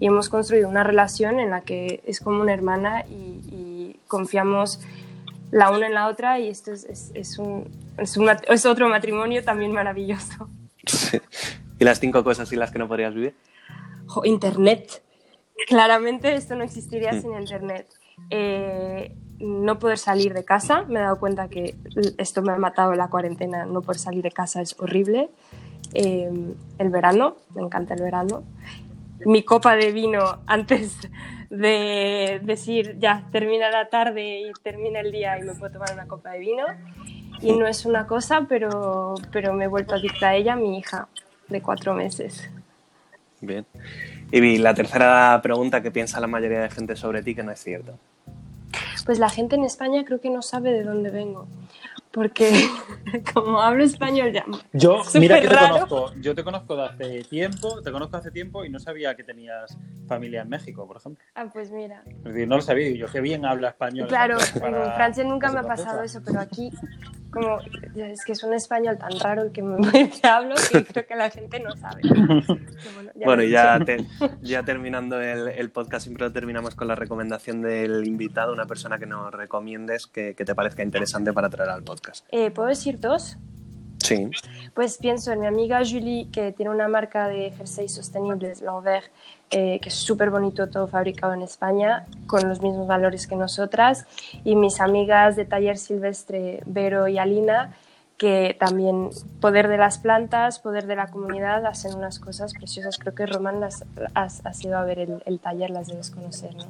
Y 0.00 0.06
hemos 0.06 0.28
construido 0.28 0.68
una 0.68 0.84
relación 0.84 1.38
en 1.38 1.50
la 1.50 1.60
que 1.60 2.02
es 2.06 2.20
como 2.20 2.40
una 2.40 2.54
hermana 2.54 3.04
y, 3.06 3.96
confiamos 4.06 4.80
la 5.50 5.70
una 5.70 5.86
en 5.86 5.92
la 5.92 6.08
otra 6.08 6.38
y 6.38 6.48
esto 6.48 6.72
es, 6.72 6.84
es, 6.84 7.10
es 7.12 7.38
un, 7.38 7.68
es, 7.98 8.16
un, 8.16 8.30
es 8.30 8.64
otro 8.64 8.88
matrimonio 8.88 9.44
también 9.44 9.70
maravilloso. 9.70 10.48
¿Y 11.78 11.84
las 11.84 12.00
cinco 12.00 12.24
cosas 12.24 12.48
sin 12.48 12.58
las 12.58 12.70
que 12.70 12.78
no 12.78 12.88
podrías 12.88 13.14
vivir? 13.14 13.34
internet. 14.24 15.02
Claramente 15.66 16.34
esto 16.34 16.54
no 16.54 16.64
existiría 16.64 17.12
mm. 17.12 17.20
sin 17.20 17.34
Internet. 17.34 17.86
Eh, 18.30 19.14
no 19.38 19.78
poder 19.78 19.98
salir 19.98 20.34
de 20.34 20.44
casa, 20.44 20.82
me 20.88 20.98
he 20.98 21.02
dado 21.02 21.18
cuenta 21.20 21.48
que 21.48 21.76
esto 22.16 22.42
me 22.42 22.52
ha 22.52 22.56
matado 22.56 22.94
la 22.94 23.08
cuarentena, 23.08 23.66
no 23.66 23.82
poder 23.82 23.98
salir 23.98 24.22
de 24.22 24.32
casa 24.32 24.60
es 24.60 24.74
horrible. 24.80 25.30
Eh, 25.94 26.30
el 26.78 26.90
verano, 26.90 27.36
me 27.54 27.62
encanta 27.62 27.94
el 27.94 28.02
verano. 28.02 28.44
mi 29.24 29.42
copa 29.42 29.76
de 29.76 29.92
vino 29.92 30.40
antes 30.46 30.98
de 31.50 32.40
decir 32.42 32.98
ya 32.98 33.26
termina 33.32 33.70
la 33.70 33.88
tarde 33.88 34.40
y 34.40 34.52
termina 34.62 35.00
el 35.00 35.12
día 35.12 35.38
y 35.38 35.42
me 35.42 35.54
puedo 35.54 35.72
tomar 35.72 35.92
una 35.92 36.06
copa 36.08 36.30
de 36.30 36.40
vino. 36.40 36.64
Y 37.40 37.52
no 37.52 37.68
es 37.68 37.84
una 37.84 38.08
cosa, 38.08 38.46
pero, 38.48 39.14
pero 39.30 39.54
me 39.54 39.64
he 39.64 39.68
vuelto 39.68 39.94
adicta 39.94 40.30
a 40.30 40.34
ella, 40.34 40.56
mi 40.56 40.78
hija 40.78 41.08
de 41.48 41.62
cuatro 41.62 41.94
meses. 41.94 42.50
Bien. 43.40 43.64
Y 44.30 44.58
la 44.58 44.74
tercera 44.74 45.40
pregunta 45.42 45.82
que 45.82 45.90
piensa 45.90 46.20
la 46.20 46.26
mayoría 46.26 46.60
de 46.60 46.70
gente 46.70 46.96
sobre 46.96 47.22
ti 47.22 47.34
que 47.34 47.42
no 47.42 47.52
es 47.52 47.60
cierto. 47.60 47.98
Pues 49.06 49.18
la 49.18 49.30
gente 49.30 49.56
en 49.56 49.64
España 49.64 50.04
creo 50.04 50.20
que 50.20 50.28
no 50.28 50.42
sabe 50.42 50.72
de 50.72 50.84
dónde 50.84 51.10
vengo 51.10 51.46
porque 52.18 52.50
como 53.32 53.60
hablo 53.60 53.84
español 53.84 54.32
ya. 54.32 54.44
Yo, 54.72 55.02
mira 55.14 55.40
que 55.40 55.48
te 55.48 55.56
conozco, 55.56 56.12
yo 56.20 56.34
te 56.34 56.44
conozco 56.44 56.76
de 56.76 56.84
hace 56.84 57.22
tiempo, 57.24 57.82
te 57.82 57.92
conozco 57.92 58.16
hace 58.16 58.30
tiempo 58.30 58.64
y 58.64 58.70
no 58.70 58.78
sabía 58.78 59.14
que 59.14 59.24
tenías 59.24 59.76
familia 60.06 60.42
en 60.42 60.48
México, 60.48 60.86
por 60.86 60.96
ejemplo. 60.96 61.24
Ah, 61.34 61.46
pues 61.52 61.70
mira. 61.70 62.02
no 62.24 62.56
lo 62.56 62.60
sabía, 62.60 62.90
yo 62.90 63.06
qué 63.06 63.20
bien 63.20 63.44
habla 63.44 63.68
español. 63.68 64.08
Claro, 64.08 64.38
en 64.38 64.94
Francia 64.94 65.24
nunca 65.24 65.52
me 65.52 65.60
ha 65.60 65.62
pasado 65.62 66.02
eso, 66.02 66.20
pero 66.24 66.40
aquí 66.40 66.72
como 67.38 67.60
es 67.94 68.24
que 68.24 68.32
es 68.32 68.42
un 68.42 68.54
español 68.54 68.98
tan 68.98 69.18
raro 69.18 69.42
el 69.42 69.52
que, 69.52 69.62
me, 69.62 69.76
hablo 70.22 70.54
que 70.70 70.84
creo 70.84 71.06
que 71.06 71.16
la 71.16 71.30
gente 71.30 71.60
no 71.60 71.76
sabe. 71.76 72.02
Bueno, 73.24 73.42
y 73.42 73.50
ya, 73.50 73.78
ya 74.42 74.62
terminando 74.62 75.20
el, 75.20 75.48
el, 75.48 75.70
podcast, 75.70 76.04
siempre 76.04 76.24
lo 76.24 76.32
terminamos 76.32 76.76
con 76.76 76.86
la 76.86 76.94
recomendación 76.94 77.62
del 77.62 78.06
invitado, 78.06 78.52
una 78.52 78.66
persona 78.66 78.98
que 78.98 79.06
nos 79.06 79.32
recomiendes 79.32 80.06
que, 80.06 80.34
que 80.34 80.44
te 80.44 80.54
parezca 80.54 80.84
interesante 80.84 81.32
para 81.32 81.50
traer 81.50 81.70
al 81.70 81.82
podcast. 81.82 82.24
Eh, 82.30 82.52
¿Puedo 82.52 82.68
decir 82.68 83.00
dos? 83.00 83.36
Pues 84.74 84.98
pienso 84.98 85.32
en 85.32 85.40
mi 85.40 85.46
amiga 85.46 85.80
Julie, 85.84 86.28
que 86.30 86.52
tiene 86.52 86.70
una 86.70 86.88
marca 86.88 87.28
de 87.28 87.50
jerseys 87.50 87.92
sostenibles, 87.92 88.62
L'Envers, 88.62 89.10
eh, 89.50 89.78
que 89.80 89.88
es 89.88 89.94
súper 89.94 90.30
bonito, 90.30 90.68
todo 90.68 90.86
fabricado 90.86 91.32
en 91.34 91.42
España, 91.42 92.06
con 92.26 92.48
los 92.48 92.60
mismos 92.60 92.86
valores 92.86 93.26
que 93.26 93.36
nosotras. 93.36 94.06
Y 94.44 94.56
mis 94.56 94.80
amigas 94.80 95.36
de 95.36 95.44
Taller 95.44 95.78
Silvestre, 95.78 96.62
Vero 96.66 97.08
y 97.08 97.18
Alina, 97.18 97.74
que 98.18 98.56
también 98.58 99.10
poder 99.40 99.68
de 99.68 99.78
las 99.78 99.98
plantas, 99.98 100.58
poder 100.58 100.86
de 100.86 100.96
la 100.96 101.06
comunidad, 101.06 101.64
hacen 101.66 101.94
unas 101.94 102.18
cosas 102.18 102.52
preciosas. 102.52 102.98
Creo 102.98 103.14
que 103.14 103.26
Román 103.26 103.60
las, 103.60 103.84
has, 104.14 104.44
has 104.44 104.64
ido 104.64 104.76
a 104.76 104.84
ver 104.84 104.98
el, 104.98 105.22
el 105.24 105.38
taller, 105.38 105.70
las 105.70 105.86
debes 105.86 106.10
conocer, 106.10 106.54
¿no? 106.56 106.66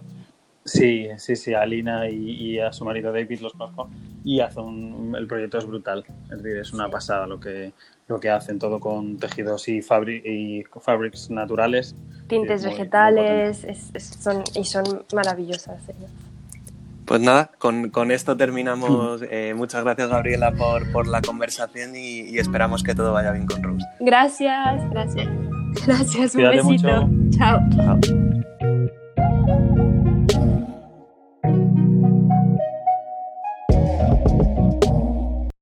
Sí, 0.68 1.08
sí, 1.16 1.34
sí, 1.34 1.54
a 1.54 1.62
Alina 1.62 2.08
y, 2.08 2.58
a 2.58 2.72
su 2.72 2.84
marido 2.84 3.12
David 3.12 3.40
los 3.40 3.52
conozco 3.52 3.88
y 4.24 4.40
hacen 4.40 5.14
el 5.16 5.26
proyecto 5.26 5.58
es 5.58 5.66
brutal, 5.66 6.04
es 6.30 6.42
decir, 6.42 6.58
es 6.58 6.72
una 6.72 6.90
pasada 6.90 7.26
lo 7.26 7.40
que, 7.40 7.72
lo 8.08 8.20
que 8.20 8.30
hacen, 8.30 8.58
todo 8.58 8.78
con 8.78 9.16
tejidos 9.16 9.68
y, 9.68 9.78
y 9.78 10.64
fabrics 10.80 11.30
naturales. 11.30 11.94
Tintes 12.26 12.64
vegetales, 12.64 13.66
son, 14.20 14.44
y 14.54 14.64
son 14.64 15.04
maravillosas 15.14 15.80
Pues 17.06 17.20
nada, 17.22 17.50
con, 17.58 17.88
con 17.88 18.10
esto 18.10 18.36
terminamos. 18.36 19.22
Eh, 19.30 19.54
muchas 19.56 19.82
gracias 19.82 20.10
Gabriela 20.10 20.52
por, 20.52 20.92
por 20.92 21.06
la 21.06 21.22
conversación 21.22 21.96
y, 21.96 22.36
esperamos 22.38 22.82
que 22.82 22.94
todo 22.94 23.12
vaya 23.12 23.32
bien 23.32 23.46
con 23.46 23.62
Rose. 23.62 23.86
Gracias, 24.00 24.90
gracias. 24.90 25.28
Gracias, 25.86 26.34
un 26.34 26.50
besito. 26.50 27.08
Chao. 27.30 27.60
Chao. 27.74 27.98